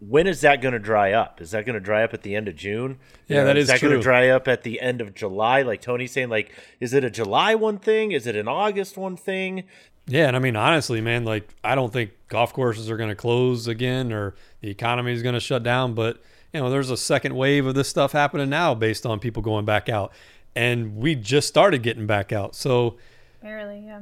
[0.01, 1.39] when is that going to dry up?
[1.39, 2.97] Is that going to dry up at the end of June?
[3.27, 5.61] Yeah, that is, is that going to dry up at the end of July?
[5.61, 8.11] Like Tony's saying, like, is it a July one thing?
[8.11, 9.65] Is it an August one thing?
[10.07, 13.15] Yeah, and I mean honestly, man, like I don't think golf courses are going to
[13.15, 16.21] close again or the economy is going to shut down, but
[16.51, 19.65] you know, there's a second wave of this stuff happening now based on people going
[19.65, 20.11] back out,
[20.55, 22.55] and we just started getting back out.
[22.55, 22.97] So
[23.41, 24.01] barely, yeah.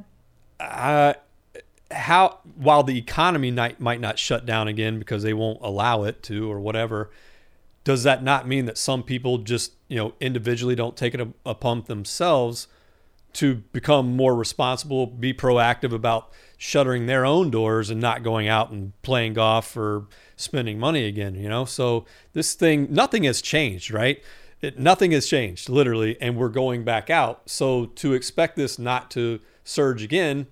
[0.58, 1.14] Uh,
[1.90, 6.22] how while the economy might might not shut down again because they won't allow it
[6.22, 7.10] to or whatever
[7.82, 11.28] does that not mean that some people just you know individually don't take it a
[11.44, 12.68] upon themselves
[13.32, 18.70] to become more responsible be proactive about shuttering their own doors and not going out
[18.70, 21.64] and playing golf or spending money again you know?
[21.64, 24.22] So this thing nothing has changed right?
[24.60, 27.48] It, nothing has changed literally and we're going back out.
[27.48, 30.46] So to expect this not to surge again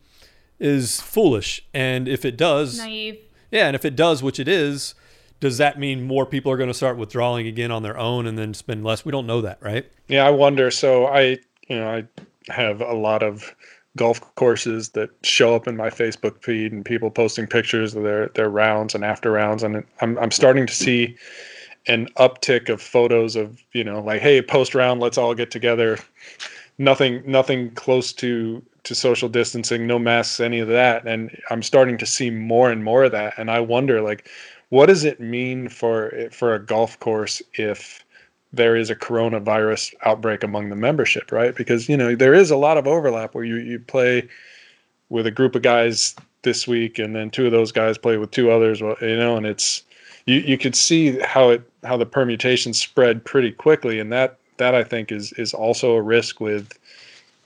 [0.59, 1.67] is foolish.
[1.73, 3.19] And if it does, naive.
[3.51, 4.95] Yeah, and if it does, which it is,
[5.41, 8.39] does that mean more people are going to start withdrawing again on their own and
[8.39, 9.05] then spend less?
[9.05, 9.91] We don't know that, right?
[10.09, 10.71] Yeah, I wonder.
[10.71, 11.39] So I,
[11.69, 13.55] you know, I have a lot of
[13.97, 18.29] golf courses that show up in my Facebook feed and people posting pictures of their
[18.29, 21.17] their rounds and after rounds, and I'm I'm starting to see
[21.87, 25.99] an uptick of photos of you know like hey post round let's all get together
[26.77, 31.07] nothing nothing close to to social distancing, no masks, any of that.
[31.07, 33.35] And I'm starting to see more and more of that.
[33.39, 34.29] And I wonder, like,
[34.71, 38.05] what does it mean for for a golf course if
[38.53, 41.55] there is a coronavirus outbreak among the membership, right?
[41.55, 44.29] Because you know there is a lot of overlap where you you play
[45.11, 48.31] with a group of guys this week, and then two of those guys play with
[48.31, 49.83] two others, you know, and it's
[50.27, 54.75] you you could see how it how the permutations spread pretty quickly, and that that
[54.75, 56.79] I think is is also a risk with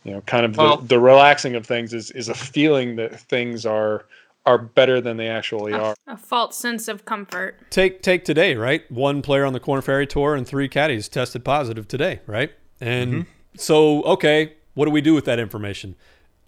[0.04, 3.18] you know kind of well, the, the relaxing of things is is a feeling that
[3.20, 4.04] things are
[4.44, 5.94] are better than they actually a, are.
[6.06, 7.58] A false sense of comfort.
[7.70, 8.90] Take take today, right?
[8.90, 12.52] One player on the Korn Ferry Tour and three caddies tested positive today, right?
[12.80, 13.30] And mm-hmm.
[13.56, 15.94] so, okay, what do we do with that information?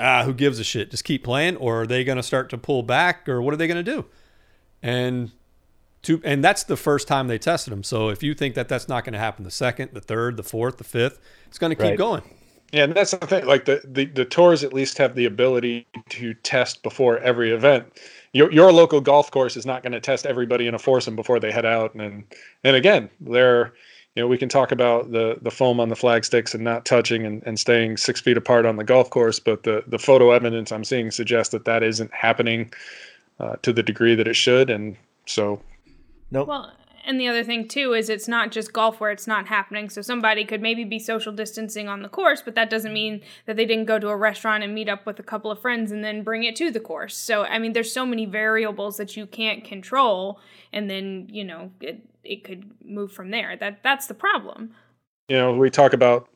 [0.01, 0.91] Ah, who gives a shit?
[0.91, 3.57] Just keep playing, or are they going to start to pull back, or what are
[3.57, 4.07] they going to do?
[4.83, 5.31] And
[6.03, 7.85] to and that's the first time they tested them.
[7.85, 10.43] So if you think that that's not going to happen, the second, the third, the
[10.43, 11.99] fourth, the fifth, it's going to keep right.
[11.99, 12.23] going.
[12.75, 13.47] Yeah, and that's the thing.
[13.47, 17.87] Like the, the, the tours at least have the ability to test before every event.
[18.33, 21.39] Your your local golf course is not going to test everybody in a foursome before
[21.39, 21.95] they head out.
[21.95, 22.25] And
[22.65, 23.73] and again, they're
[24.17, 26.85] you know we can talk about the the foam on the flag sticks and not
[26.85, 30.33] touching and, and staying six feet apart on the golf course, but the the photo
[30.33, 32.73] evidence I'm seeing suggests that that isn't happening
[33.39, 34.69] uh, to the degree that it should.
[34.69, 34.97] And
[35.27, 35.63] so,
[36.33, 36.41] no.
[36.41, 36.49] Nope.
[36.49, 36.73] Well,
[37.07, 39.91] and the other thing too is it's not just golf where it's not happening.
[39.91, 43.57] So somebody could maybe be social distancing on the course, but that doesn't mean that
[43.57, 46.03] they didn't go to a restaurant and meet up with a couple of friends and
[46.03, 47.17] then bring it to the course.
[47.17, 50.41] So I mean, there's so many variables that you can't control,
[50.73, 53.57] and then you know it it could move from there.
[53.57, 54.75] That that's the problem.
[55.29, 56.29] You know, we talk about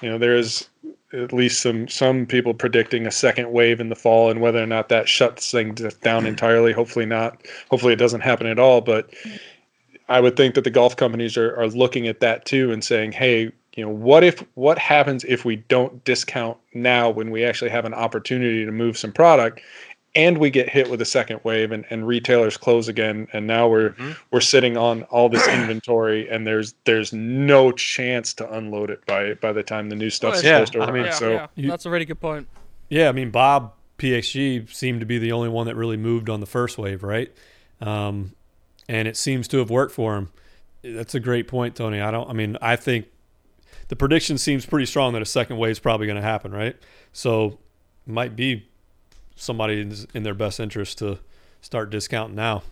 [0.00, 0.68] you know there is
[1.12, 4.66] at least some some people predicting a second wave in the fall and whether or
[4.66, 9.10] not that shuts things down entirely hopefully not hopefully it doesn't happen at all but
[10.12, 13.12] I would think that the golf companies are, are looking at that too and saying,
[13.12, 17.70] hey, you know, what if what happens if we don't discount now when we actually
[17.70, 19.62] have an opportunity to move some product
[20.14, 23.66] and we get hit with a second wave and, and retailers close again and now
[23.66, 24.12] we're mm-hmm.
[24.30, 29.32] we're sitting on all this inventory and there's there's no chance to unload it by
[29.34, 31.06] by the time the new stuff's yeah, supposed to arrive.
[31.06, 31.70] Yeah, so yeah.
[31.70, 32.46] that's a really good point.
[32.90, 36.40] Yeah, I mean Bob PXG seemed to be the only one that really moved on
[36.40, 37.32] the first wave, right?
[37.80, 38.34] Um,
[38.92, 40.28] and it seems to have worked for him.
[40.82, 41.98] That's a great point, Tony.
[41.98, 42.28] I don't.
[42.28, 43.06] I mean, I think
[43.88, 46.76] the prediction seems pretty strong that a second wave is probably going to happen, right?
[47.10, 47.58] So,
[48.06, 48.66] might be
[49.34, 51.20] somebody in their best interest to
[51.62, 52.64] start discounting now.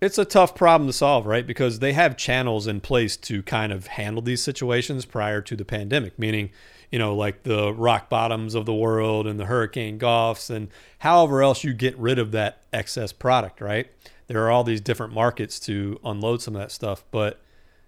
[0.00, 1.44] It's a tough problem to solve, right?
[1.44, 5.64] Because they have channels in place to kind of handle these situations prior to the
[5.64, 6.50] pandemic, meaning,
[6.92, 10.68] you know, like the rock bottoms of the world and the hurricane golfs and
[10.98, 13.88] however else you get rid of that excess product, right?
[14.26, 17.40] There are all these different markets to unload some of that stuff, but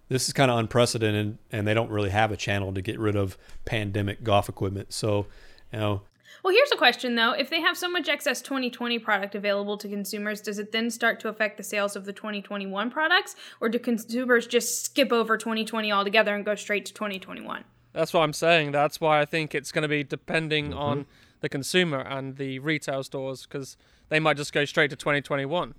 [0.09, 3.17] this is kind of unprecedented and they don't really have a channel to get rid
[3.17, 4.93] of pandemic golf equipment.
[4.93, 5.27] So,
[5.73, 6.03] you know,
[6.43, 7.33] well, here's a question though.
[7.33, 11.19] If they have so much excess 2020 product available to consumers, does it then start
[11.21, 13.35] to affect the sales of the 2021 products?
[13.61, 17.65] Or do consumers just skip over 2020 altogether and go straight to 2021?
[17.93, 18.73] That's what I'm saying.
[18.73, 20.79] That's why I think it's going to be depending mm-hmm.
[20.79, 21.07] on
[21.41, 23.77] the consumer and the retail stores because
[24.09, 25.75] they might just go straight to 2021.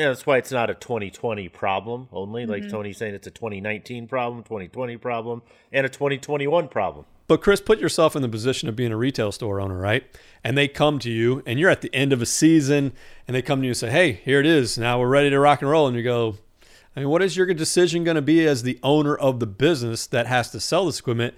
[0.00, 2.46] Yeah, that's why it's not a 2020 problem only.
[2.46, 2.70] Like mm-hmm.
[2.70, 5.42] Tony's saying, it's a 2019 problem, 2020 problem,
[5.72, 7.04] and a 2021 problem.
[7.26, 10.04] But Chris, put yourself in the position of being a retail store owner, right?
[10.42, 12.94] And they come to you and you're at the end of a season
[13.28, 14.78] and they come to you and say, Hey, here it is.
[14.78, 15.86] Now we're ready to rock and roll.
[15.86, 16.38] And you go,
[16.96, 20.06] I mean, what is your decision going to be as the owner of the business
[20.06, 21.34] that has to sell this equipment?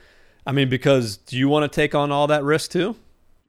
[0.47, 2.95] I mean, because do you want to take on all that risk too?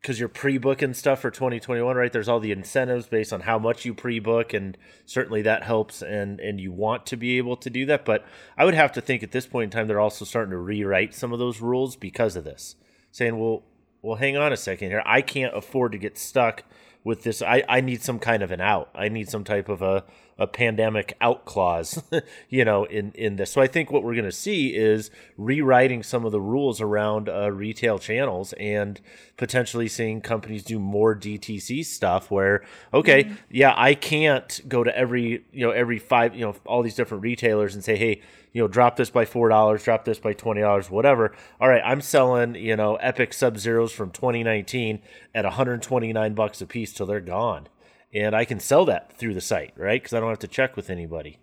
[0.04, 2.12] Because you're pre-booking stuff for 2021 right?
[2.12, 6.42] There's all the incentives based on how much you pre-book and certainly that helps and
[6.42, 8.04] and you want to be able to do that.
[8.04, 8.26] But
[8.58, 11.16] i would have to think at this point in time they're also starting to rewrite
[11.16, 12.76] some of those rules because of this.
[13.12, 13.64] Saying well
[14.02, 15.02] well hang on a second here.
[15.06, 16.66] I can't afford to get stuck
[17.06, 17.42] with this.
[17.42, 18.90] I, I need some kind of an out.
[18.94, 20.04] I need some type of a
[20.38, 22.02] a pandemic out clause,
[22.50, 23.52] you know, in in this.
[23.52, 27.30] So I think what we're going to see is rewriting some of the rules around
[27.30, 29.00] uh, retail channels and
[29.38, 32.32] potentially seeing companies do more DTC stuff.
[32.32, 32.64] Where
[32.94, 33.34] okay, mm-hmm.
[33.50, 37.24] yeah, I can't go to every you know every five you know all these different
[37.24, 38.22] retailers and say, hey,
[38.54, 41.34] you know, drop this by four dollars, drop this by twenty dollars, whatever.
[41.60, 45.00] All right, I'm selling you know Epic Sub Zeros from 2019
[45.36, 47.68] at 129 bucks a piece till they're gone
[48.14, 50.02] and I can sell that through the site, right?
[50.02, 51.40] Because I don't have to check with anybody.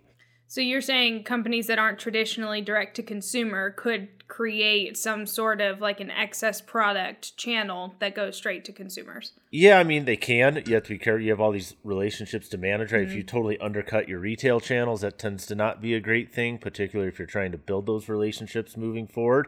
[0.51, 5.79] So you're saying companies that aren't traditionally direct to consumer could create some sort of
[5.79, 9.31] like an excess product channel that goes straight to consumers.
[9.49, 10.61] Yeah, I mean they can.
[10.65, 11.21] You have to be careful.
[11.21, 13.03] You have all these relationships to manage, right?
[13.03, 13.11] Mm-hmm.
[13.11, 16.57] If you totally undercut your retail channels, that tends to not be a great thing,
[16.57, 19.47] particularly if you're trying to build those relationships moving forward.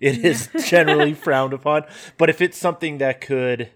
[0.00, 1.84] It is generally frowned upon.
[2.16, 3.68] But if it's something that could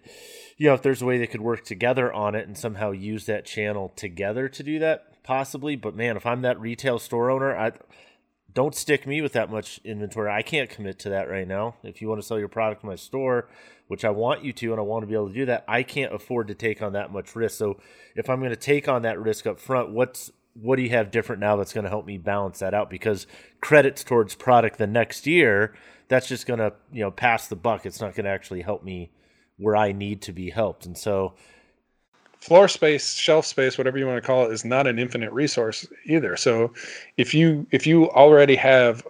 [0.63, 3.27] you know, if there's a way they could work together on it and somehow use
[3.27, 5.75] that channel together to do that, possibly.
[5.75, 7.73] But man, if I'm that retail store owner, I
[8.55, 10.31] don't stick me with that much inventory.
[10.31, 11.75] I can't commit to that right now.
[11.83, 13.49] If you want to sell your product in my store,
[13.89, 15.83] which I want you to, and I want to be able to do that, I
[15.83, 17.59] can't afford to take on that much risk.
[17.59, 17.81] So
[18.15, 21.11] if I'm going to take on that risk up front, what's what do you have
[21.11, 22.89] different now that's going to help me balance that out?
[22.89, 23.27] Because
[23.61, 25.75] credits towards product the next year,
[26.07, 27.85] that's just going to you know pass the buck.
[27.85, 29.11] It's not going to actually help me
[29.59, 30.87] where I need to be helped.
[30.87, 31.35] And so
[32.43, 35.87] floor space, shelf space, whatever you want to call it, is not an infinite resource
[36.07, 36.37] either.
[36.37, 36.73] So
[37.17, 39.07] if you if you already have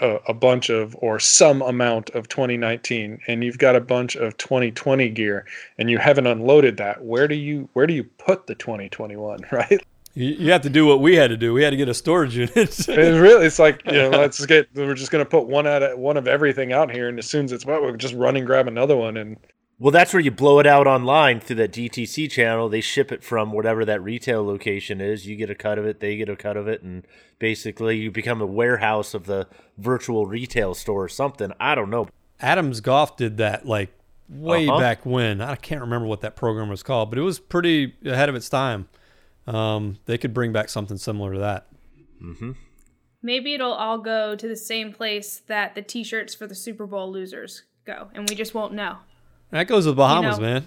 [0.00, 4.36] a, a, bunch of or some amount of 2019 and you've got a bunch of
[4.38, 5.44] 2020 gear
[5.76, 9.82] and you haven't unloaded that, where do you where do you put the 2021, right?
[10.14, 11.52] You have to do what we had to do.
[11.52, 12.56] We had to get a storage unit.
[12.56, 14.68] it's really, it's like you know, let's get.
[14.74, 17.26] We're just going to put one out of one of everything out here, and as
[17.26, 19.36] soon as it's wet, we'll just run and grab another one, and
[19.80, 22.68] well, that's where you blow it out online through that DTC channel.
[22.68, 25.26] They ship it from whatever that retail location is.
[25.26, 27.06] You get a cut of it, they get a cut of it, and
[27.38, 31.50] basically you become a warehouse of the virtual retail store or something.
[31.58, 32.08] I don't know.
[32.40, 33.90] Adams Golf did that like
[34.28, 34.78] way uh-huh.
[34.78, 35.40] back when.
[35.40, 38.50] I can't remember what that program was called, but it was pretty ahead of its
[38.50, 38.86] time.
[39.46, 41.68] Um, they could bring back something similar to that.
[42.22, 42.52] Mm-hmm.
[43.22, 47.10] Maybe it'll all go to the same place that the T-shirts for the Super Bowl
[47.10, 48.98] losers go, and we just won't know.
[49.50, 50.48] That goes with Bahamas, you know?
[50.48, 50.66] man.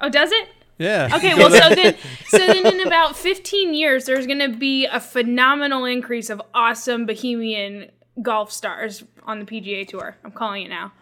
[0.00, 0.48] Oh, does it?
[0.78, 1.10] Yeah.
[1.14, 1.96] Okay, well, so then,
[2.26, 7.06] so then in about 15 years, there's going to be a phenomenal increase of awesome
[7.06, 7.90] Bahamian
[8.20, 10.16] golf stars on the PGA Tour.
[10.24, 10.92] I'm calling it now.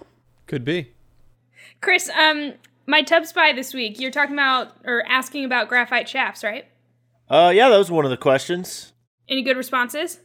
[0.47, 0.93] Could be.
[1.81, 2.55] Chris, um,
[2.87, 6.67] my tub spy this week, you're talking about or asking about graphite shafts, right?
[7.29, 8.93] Uh, yeah, that was one of the questions.
[9.29, 10.21] Any good responses?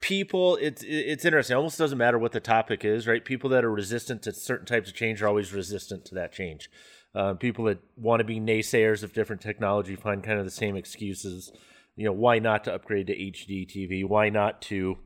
[0.00, 3.64] People it's it's interesting it almost doesn't matter what the topic is right people that
[3.64, 6.70] are resistant to certain types of change are always resistant to that change
[7.14, 10.76] Uh, people that want to be naysayers of different technology find kind of the same
[10.76, 11.50] excuses.
[11.96, 14.06] You know, why not to upgrade to HD TV?
[14.06, 14.98] Why not to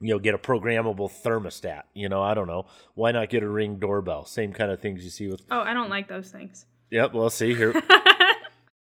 [0.00, 1.82] you know, get a programmable thermostat.
[1.94, 2.66] You know, I don't know.
[2.94, 4.24] Why not get a ring doorbell?
[4.24, 5.42] Same kind of things you see with.
[5.50, 6.64] Oh, I don't like those things.
[6.90, 7.12] Yep.
[7.12, 7.74] Well, see here.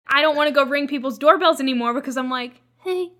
[0.06, 3.12] I don't want to go ring people's doorbells anymore because I'm like, hey,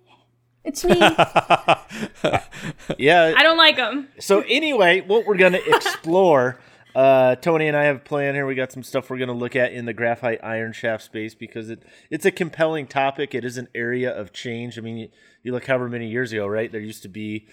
[0.63, 0.95] it's me.
[2.97, 3.33] yeah.
[3.35, 4.09] I don't like them.
[4.19, 6.59] So anyway, what we're gonna explore.
[6.95, 8.45] Uh, Tony and I have a plan here.
[8.45, 11.35] We got some stuff we're going to look at in the graphite iron shaft space
[11.35, 13.35] because it it's a compelling topic.
[13.35, 14.77] It is an area of change.
[14.77, 15.09] I mean, you,
[15.43, 16.71] you look however many years ago, right?
[16.71, 17.47] There used to be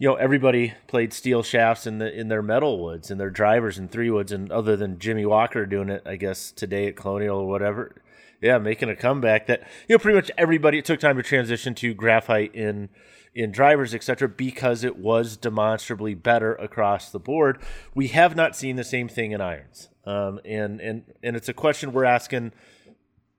[0.00, 3.78] you know everybody played steel shafts in the in their metal woods and their drivers
[3.78, 7.38] and three woods and other than Jimmy Walker doing it I guess today at Colonial
[7.38, 8.02] or whatever
[8.40, 11.74] yeah making a comeback that you know pretty much everybody it took time to transition
[11.76, 12.88] to graphite in
[13.34, 17.58] in drivers etc because it was demonstrably better across the board
[17.94, 21.54] we have not seen the same thing in irons um, and and and it's a
[21.54, 22.52] question we're asking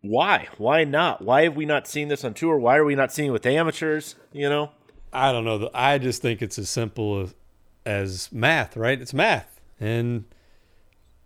[0.01, 3.11] why why not why have we not seen this on tour why are we not
[3.11, 4.71] seeing it with amateurs you know
[5.13, 5.69] I don't know.
[5.73, 7.35] I just think it's as simple as,
[7.85, 8.99] as math, right?
[8.99, 9.59] It's math.
[9.79, 10.25] And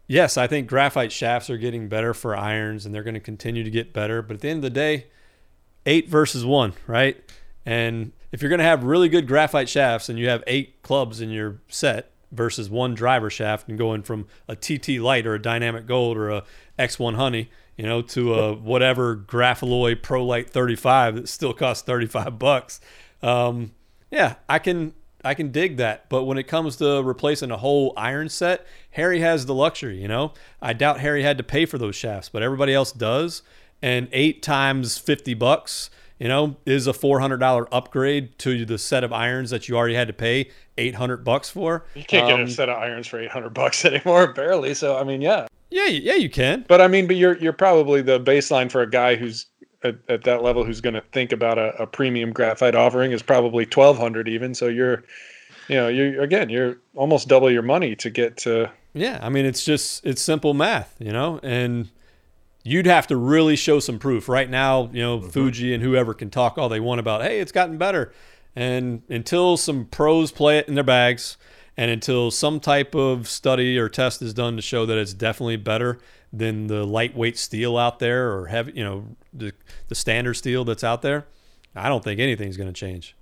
[0.08, 3.64] yes, I think graphite shafts are getting better for irons and they're going to continue
[3.64, 4.22] to get better.
[4.22, 5.08] But at the end of the day,
[5.86, 7.22] eight versus one, right?
[7.66, 11.22] And if you're going to have really good graphite shafts and you have eight clubs
[11.22, 15.42] in your set versus one driver shaft and going from a TT light or a
[15.42, 16.44] dynamic gold or a
[16.78, 22.38] X1 honey, you know, to a whatever Graphalloy Pro Light 35 that still costs 35
[22.38, 22.82] bucks
[23.22, 23.72] um,
[24.12, 26.10] yeah, I can I can dig that.
[26.10, 30.00] But when it comes to replacing a whole iron set, Harry has the luxury.
[30.00, 33.42] You know, I doubt Harry had to pay for those shafts, but everybody else does.
[33.82, 35.90] And eight times fifty bucks,
[36.20, 39.76] you know, is a four hundred dollar upgrade to the set of irons that you
[39.76, 41.86] already had to pay eight hundred bucks for.
[41.96, 44.74] You can't um, get a um, set of irons for eight hundred bucks anymore, barely.
[44.74, 45.48] So I mean, yeah.
[45.72, 46.64] Yeah, yeah, you can.
[46.68, 49.48] But I mean, but you're you're probably the baseline for a guy who's
[49.86, 53.22] at, at that level who's going to think about a, a, premium graphite offering is
[53.22, 55.04] probably 1200 even so you're
[55.68, 59.46] you know you're again you're almost double your money to get to yeah i mean
[59.46, 61.90] it's just it's simple math you know and
[62.66, 65.30] you'd have to really show some proof right now you know mm-hmm.
[65.30, 68.12] fuji and whoever can talk all they want about hey it's gotten better
[68.56, 71.38] and until some pros play it in their bags
[71.78, 75.58] and until some type of study or test is done to show that it's definitely
[75.58, 76.00] better
[76.32, 79.54] than the lightweight steel out there or heavy, you know, the,
[79.88, 81.28] the standard steel that's out there,
[81.76, 83.16] I don't think anything's going to change.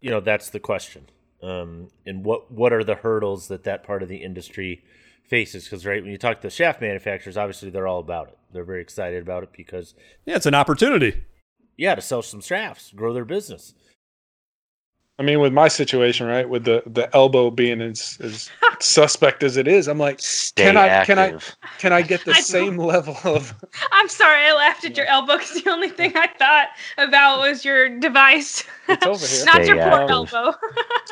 [0.00, 1.06] You know, that's the question.
[1.42, 4.84] Um, and what what are the hurdles that that part of the industry
[5.30, 5.64] faces?
[5.64, 8.38] Because right when you talk to the shaft manufacturers, obviously they're all about it.
[8.52, 9.94] They're very excited about it because
[10.26, 11.22] yeah, it's an opportunity.
[11.78, 13.74] Yeah, to sell some shafts, grow their business.
[15.18, 18.50] I mean, with my situation, right, with the the elbow being as, as
[18.80, 21.18] suspect as it is, I'm like, Stay can active.
[21.18, 22.86] I can I can I get the I same know.
[22.86, 23.54] level of?
[23.92, 27.66] I'm sorry, I laughed at your elbow because the only thing I thought about was
[27.66, 28.64] your device.
[28.88, 30.54] It's over here, not your poor elbow.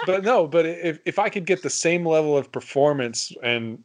[0.06, 3.84] but no, but if if I could get the same level of performance and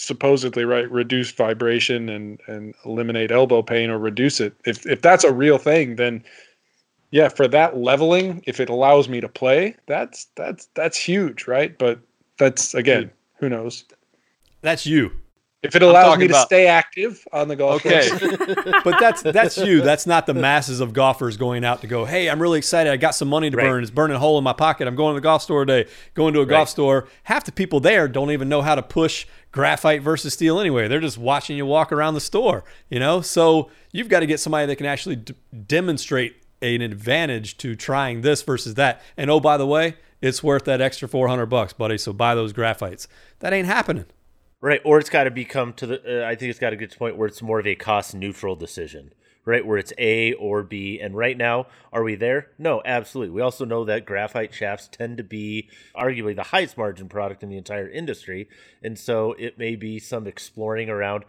[0.00, 5.24] supposedly right reduce vibration and and eliminate elbow pain or reduce it, if if that's
[5.24, 6.24] a real thing, then
[7.10, 11.76] yeah, for that leveling, if it allows me to play, that's that's that's huge, right?
[11.78, 11.98] But
[12.38, 13.84] that's again, who knows?
[14.62, 15.10] That's you.
[15.62, 18.08] If it allows me to about, stay active on the golf okay.
[18.84, 19.82] but that's that's you.
[19.82, 22.06] That's not the masses of golfers going out to go.
[22.06, 22.90] Hey, I'm really excited.
[22.90, 23.64] I got some money to right.
[23.64, 23.82] burn.
[23.82, 24.88] It's burning a hole in my pocket.
[24.88, 25.90] I'm going to the golf store today.
[26.14, 26.50] Going to a right.
[26.50, 27.08] golf store.
[27.24, 30.88] Half the people there don't even know how to push graphite versus steel anyway.
[30.88, 32.64] They're just watching you walk around the store.
[32.88, 35.34] You know, so you've got to get somebody that can actually d-
[35.66, 39.02] demonstrate an advantage to trying this versus that.
[39.18, 41.98] And oh, by the way, it's worth that extra 400 bucks, buddy.
[41.98, 43.06] So buy those graphites.
[43.40, 44.06] That ain't happening.
[44.60, 44.80] Right.
[44.84, 46.96] Or it's got to become to the, uh, I think it's got to get to
[46.96, 49.14] the point where it's more of a cost neutral decision,
[49.46, 49.64] right?
[49.64, 51.00] Where it's A or B.
[51.00, 52.48] And right now, are we there?
[52.58, 53.32] No, absolutely.
[53.32, 57.48] We also know that graphite shafts tend to be arguably the highest margin product in
[57.48, 58.48] the entire industry.
[58.82, 61.24] And so it may be some exploring around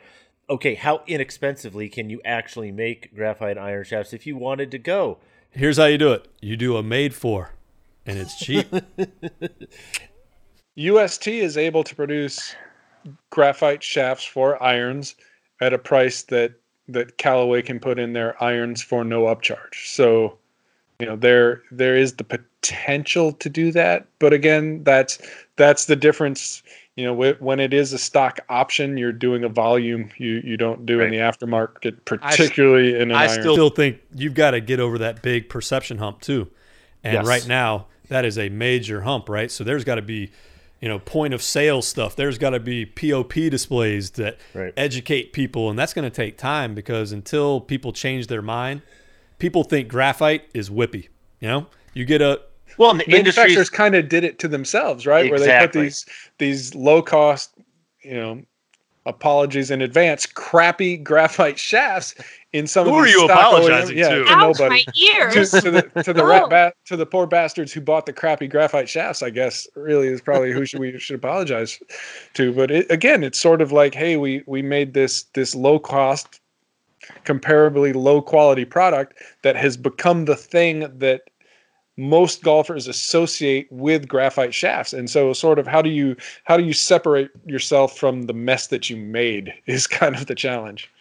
[0.51, 5.17] okay, how inexpensively can you actually make graphite iron shafts if you wanted to go?
[5.49, 7.53] Here's how you do it you do a made for,
[8.05, 8.67] and it's cheap.
[10.75, 12.55] UST is able to produce
[13.29, 15.15] graphite shafts for irons
[15.61, 16.53] at a price that
[16.87, 19.87] that Callaway can put in their irons for no upcharge.
[19.87, 20.37] So,
[20.99, 25.19] you know, there there is the potential to do that, but again, that's
[25.55, 26.63] that's the difference
[26.95, 30.85] you know when it is a stock option you're doing a volume you you don't
[30.85, 31.05] do right.
[31.05, 33.41] in the aftermarket particularly I, in an I iron.
[33.41, 36.49] still think you've got to get over that big perception hump too
[37.03, 37.25] and yes.
[37.25, 40.31] right now that is a major hump right so there's got to be
[40.81, 42.15] you know point of sale stuff.
[42.15, 44.73] There's got to be POP displays that Right.
[44.75, 48.81] educate people, and that's going to take time because until people change their mind,
[49.39, 51.07] people think graphite is whippy.
[51.39, 52.41] You know, you get a
[52.77, 55.29] Well, the industry manufacturers kind of did it to themselves, right?
[55.29, 56.05] Where they put these
[56.39, 57.53] these low cost,
[58.03, 58.41] you know,
[59.05, 62.13] apologies in advance, crappy graphite shafts
[62.53, 64.23] in some Who of are these you stock OEM apologizing yeah, to?
[64.25, 64.69] to Ouch, nobody.
[64.69, 65.51] my To, ears.
[65.51, 66.47] to the to the Oh.
[66.47, 70.21] ba- to the poor bastards who bought the crappy graphite shafts, I guess really is
[70.21, 71.79] probably who should we should apologize
[72.35, 72.53] to.
[72.53, 76.39] But it, again, it's sort of like, hey, we we made this this low cost,
[77.25, 81.21] comparably low quality product that has become the thing that
[82.01, 86.15] most golfers associate with graphite shafts and so sort of how do you
[86.45, 90.35] how do you separate yourself from the mess that you made is kind of the
[90.35, 90.91] challenge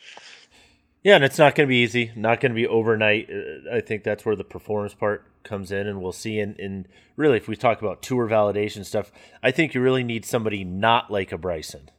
[1.03, 2.13] Yeah, and it's not going to be easy.
[2.15, 3.31] Not going to be overnight.
[3.31, 6.39] Uh, I think that's where the performance part comes in, and we'll see.
[6.39, 6.87] In, in
[7.17, 9.11] really, if we talk about tour validation stuff,
[9.43, 11.91] I think you really need somebody not like a Bryson.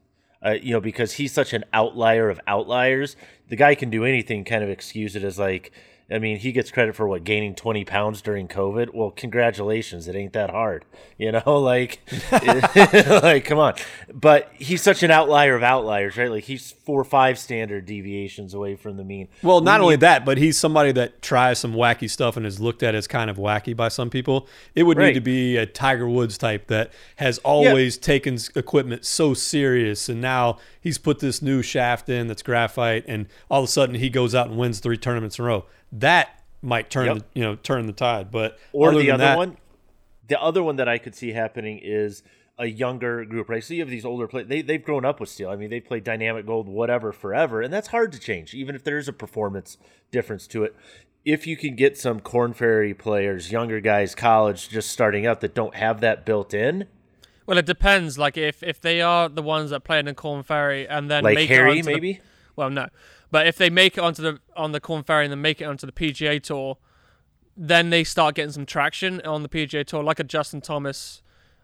[0.46, 3.16] Uh, you know, because he's such an outlier of outliers.
[3.50, 4.44] The guy can do anything.
[4.44, 5.72] Kind of excuse it as like,
[6.12, 8.94] I mean, he gets credit for what gaining twenty pounds during COVID.
[8.94, 10.08] Well, congratulations.
[10.08, 10.86] It ain't that hard.
[11.18, 12.00] You know, like,
[12.32, 13.76] like come on.
[14.14, 16.30] But he's such an outlier of outliers, right?
[16.32, 19.28] Like he's four or five standard deviations away from the mean.
[19.44, 22.46] Well, not We only need- that, but he's somebody that tries some wacky stuff and
[22.46, 24.48] is looked at as kind of wacky by some people.
[24.76, 25.08] It would Right.
[25.08, 30.20] need to be a Tiger Woods type that has always taken equipment so serious, and
[30.22, 34.10] now he's put this new shaft in that's graphite, and all of a sudden he
[34.10, 35.66] goes out and wins three tournaments in a row.
[35.92, 36.30] That
[36.62, 37.18] might turn Yep.
[37.18, 38.32] the you know turn the tide.
[38.32, 39.58] But Or the other that- one,
[40.28, 42.24] the other one that I could see happening is
[42.58, 43.64] a younger group, right?
[43.64, 45.50] So you have these older players; they they've grown up with steel.
[45.50, 48.84] I mean, they played dynamic gold, whatever, forever, and that's hard to change, even if
[48.84, 49.78] there is a performance
[50.12, 50.76] difference to it.
[51.26, 55.54] If you can get some Korn Ferry players, younger guys, college, just starting out that
[55.54, 56.88] don't have that built in,
[57.46, 58.18] Well, it depends.
[58.18, 61.24] Like if if they are the ones that play in the Korn Ferry and then
[61.24, 62.20] like make it Harry, onto the- maybe.
[62.56, 62.88] well, no,
[63.32, 65.66] but if they make it onto the on the Korn Ferry and then make it
[65.66, 66.78] onto the PGA Tour,
[67.58, 71.22] then they start getting some traction on the PGA Tour, like a Justin Thomas.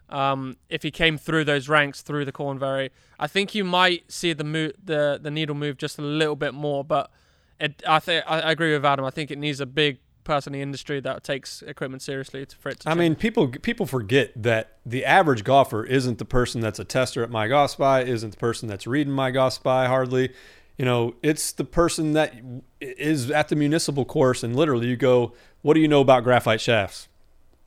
[0.09, 4.09] Um, if he came through those ranks through the Korn Ferry, I think you might
[4.09, 6.83] see the mo- the the needle move just a little bit more.
[6.85, 7.11] But
[7.59, 9.03] it, I think I agree with Adam.
[9.03, 12.55] I think it needs a big person in the industry that takes equipment seriously to,
[12.55, 12.89] for it to.
[12.89, 12.99] I change.
[12.99, 17.29] mean, people people forget that the average golfer isn't the person that's a tester at
[17.29, 20.33] My Golf Spy, isn't the person that's reading My Golf Spy hardly.
[20.77, 22.33] You know, it's the person that
[22.79, 26.61] is at the municipal course, and literally you go, "What do you know about graphite
[26.61, 27.07] shafts?"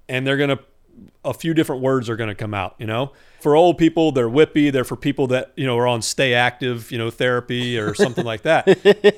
[0.08, 0.60] And they're gonna,
[1.24, 2.76] a few different words are gonna come out.
[2.78, 4.70] You know, for old people, they're whippy.
[4.70, 8.24] They're for people that you know are on stay active, you know, therapy or something
[8.24, 8.68] like that.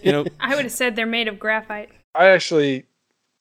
[0.02, 1.90] You know, I would have said they're made of graphite.
[2.14, 2.84] i actually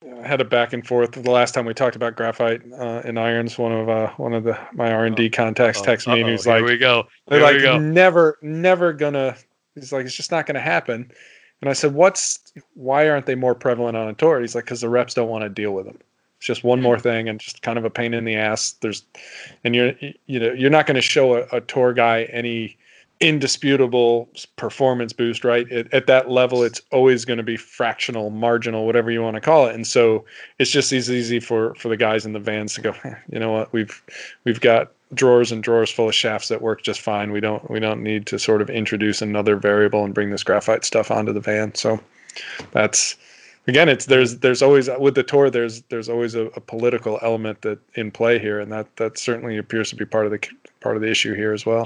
[0.06, 3.18] uh, had a back and forth the last time we talked about graphite uh, in
[3.18, 6.46] irons one of uh, one of the my r&d contacts texted me and he was
[6.48, 7.08] like here we go.
[7.28, 7.78] They're Here like we go.
[7.80, 9.38] never, never gonna.
[9.76, 11.12] He's like, it's just not gonna happen.
[11.62, 12.40] And I said, what's?
[12.74, 14.42] Why aren't they more prevalent on a tour?
[14.42, 16.00] He's like, because the reps don't want to deal with them.
[16.38, 18.72] It's just one more thing and just kind of a pain in the ass.
[18.82, 19.04] There's,
[19.64, 19.94] and you're,
[20.26, 22.78] you know, you're not going to show a, a tour guy any
[23.20, 25.72] indisputable performance boost, right?
[25.72, 29.42] At, at that level, it's always going to be fractional, marginal, whatever you want to
[29.42, 29.76] call it.
[29.76, 30.26] And so
[30.58, 33.38] it's just as easy for for the guys in the vans to go, "Eh, you
[33.38, 34.02] know what, we've
[34.44, 37.32] we've got drawers and drawers full of shafts that work just fine.
[37.32, 40.86] We don't we don't need to sort of introduce another variable and bring this graphite
[40.86, 41.76] stuff onto the van.
[41.76, 42.00] So
[42.72, 43.16] that's
[43.68, 47.62] again it's there's there's always with the tour there's there's always a, a political element
[47.62, 50.40] that in play here and that that certainly appears to be part of the
[50.80, 51.86] part of the issue here as well.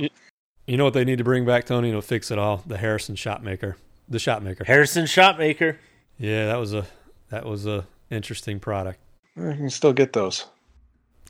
[0.68, 2.64] you know what they need to bring back, Tony, to fix it all?
[2.65, 3.77] The Harrison shot maker,
[4.07, 4.64] the shot maker.
[4.64, 5.77] Harrison Shotmaker.
[6.18, 6.85] Yeah, that was a
[7.30, 8.99] that was a interesting product.
[9.38, 10.45] I can still get those.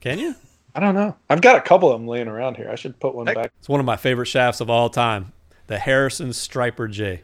[0.02, 0.36] Can you?
[0.76, 1.16] I don't know.
[1.30, 2.70] I've got a couple of them laying around here.
[2.70, 3.54] I should put one back.
[3.60, 5.32] It's one of my favorite shafts of all time.
[5.68, 7.22] The Harrison Striper J.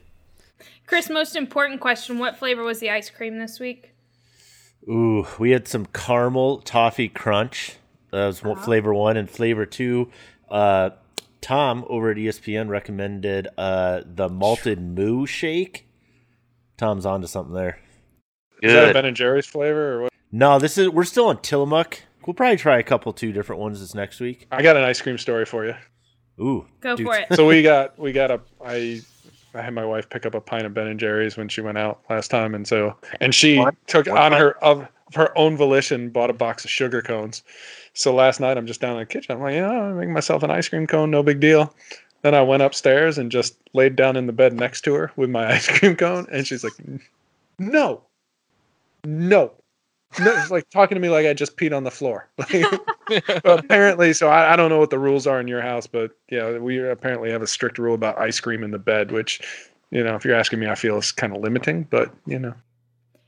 [0.88, 3.91] Chris, most important question: What flavor was the ice cream this week?
[4.88, 7.76] Ooh, we had some caramel toffee crunch.
[8.11, 10.10] That was one, flavor one, and flavor two.
[10.49, 10.91] Uh,
[11.41, 15.88] Tom over at ESPN recommended uh, the malted moo shake.
[16.78, 17.80] Tom's onto something there.
[18.64, 20.14] Is that a Ben and Jerry's flavor or what?
[20.32, 22.02] No, this is we're still on Tillamook.
[22.26, 24.48] We'll probably try a couple two different ones this next week.
[24.52, 25.76] I got an ice cream story for you.
[26.39, 27.27] Ooh, Go dude, for it.
[27.35, 29.02] so we got we got a I
[29.53, 31.77] I had my wife pick up a pint of Ben and Jerry's when she went
[31.77, 33.76] out last time, and so and she What?
[33.88, 37.43] took What on her of of her own volition bought a box of sugar cones.
[37.93, 39.35] So last night I'm just down in the kitchen.
[39.35, 41.76] I'm like, yeah, I'm making myself an ice cream cone, no big deal.
[42.22, 45.30] Then I went upstairs and just laid down in the bed next to her with
[45.30, 46.73] my ice cream cone, and she's like,
[47.60, 48.03] no,
[49.03, 49.52] no,
[50.19, 52.29] no, it's like talking to me like I just peed on the floor.
[53.45, 56.57] apparently, so I, I don't know what the rules are in your house, but yeah,
[56.57, 59.41] we apparently have a strict rule about ice cream in the bed, which,
[59.89, 62.53] you know, if you're asking me, I feel is kind of limiting, but you know.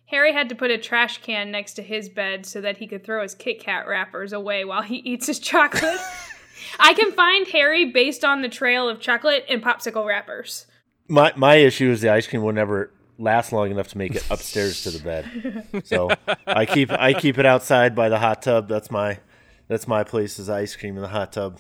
[0.07, 3.03] Harry had to put a trash can next to his bed so that he could
[3.03, 5.99] throw his Kit Kat wrappers away while he eats his chocolate.
[6.80, 10.68] I can find Harry based on the trail of chocolate and popsicle wrappers.
[11.07, 14.30] My my issue is the ice cream will never last long enough to make it
[14.30, 15.68] upstairs to the bed.
[15.85, 16.10] So
[16.48, 18.68] I keep I keep it outside by the hot tub.
[18.68, 19.19] That's my
[19.68, 21.57] that's my place is ice cream in the hot tub.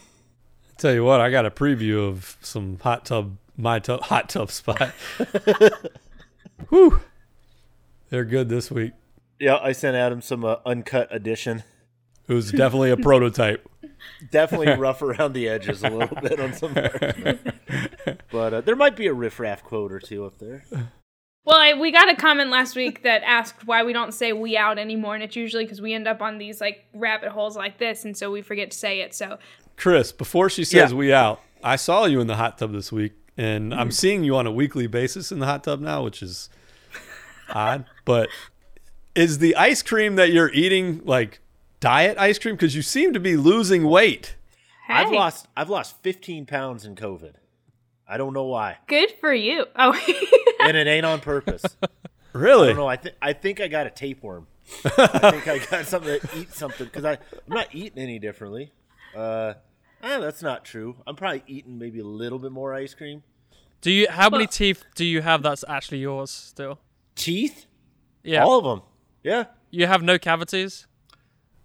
[0.69, 4.29] I'll tell you what, I got a preview of some hot tub my tub hot
[4.29, 4.93] tub spot.
[6.69, 7.01] Whew.
[8.09, 8.93] They're good this week.
[9.39, 11.63] Yeah, I sent Adam some uh, uncut edition.
[12.27, 13.67] It was definitely a prototype.
[14.31, 19.07] Definitely rough around the edges a little bit on some but uh, there might be
[19.07, 20.63] a riffraff quote or two up there.
[21.45, 24.55] Well, I, we got a comment last week that asked why we don't say "we
[24.55, 27.77] out" anymore, and it's usually because we end up on these like rabbit holes like
[27.79, 29.13] this, and so we forget to say it.
[29.13, 29.37] So,
[29.75, 30.97] Chris, before she says yeah.
[30.97, 33.91] "we out," I saw you in the hot tub this week, and I'm mm-hmm.
[33.91, 36.49] seeing you on a weekly basis in the hot tub now, which is
[37.53, 37.85] odd.
[38.05, 38.29] But
[39.15, 41.41] is the ice cream that you're eating like
[41.81, 42.55] diet ice cream?
[42.55, 44.37] Because you seem to be losing weight.
[44.87, 44.93] Hey.
[44.93, 47.33] I've lost I've lost 15 pounds in COVID.
[48.07, 48.77] I don't know why.
[48.87, 49.65] Good for you.
[49.75, 49.93] Oh,
[50.67, 51.63] and it ain't on purpose.
[52.33, 52.69] Really?
[52.69, 52.87] I don't know.
[52.87, 54.47] I think I think I got a tapeworm.
[54.85, 57.17] I think I got something to eat something because I'm
[57.47, 58.71] not eating any differently.
[59.15, 59.53] Uh,
[60.01, 60.95] eh, that's not true.
[61.05, 63.21] I'm probably eating maybe a little bit more ice cream.
[63.81, 64.07] Do you?
[64.09, 65.43] How many teeth do you have?
[65.43, 66.79] That's actually yours still.
[67.15, 67.67] Teeth?
[68.23, 68.81] Yeah, all of them.
[69.21, 69.45] Yeah.
[69.69, 70.87] You have no cavities.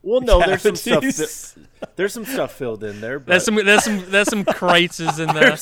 [0.03, 1.03] Well, no, there's some stuff.
[1.03, 3.19] That, there's some stuff filled in there.
[3.19, 3.29] But.
[3.29, 3.55] There's some.
[3.55, 4.11] There's some.
[4.11, 5.57] There's some craters in there.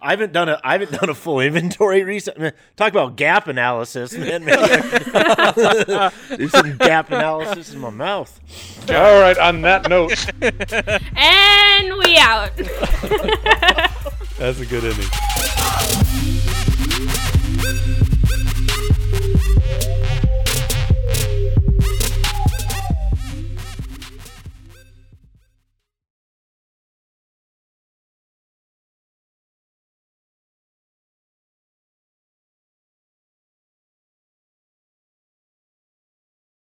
[0.00, 2.52] I haven't done a I haven't done a full inventory recently.
[2.76, 4.44] Talk about gap analysis, man.
[4.44, 8.40] Do some gap analysis in my mouth.
[8.88, 9.36] All right.
[9.38, 10.12] On that note,
[10.42, 12.54] and we out.
[14.38, 16.25] That's a good ending.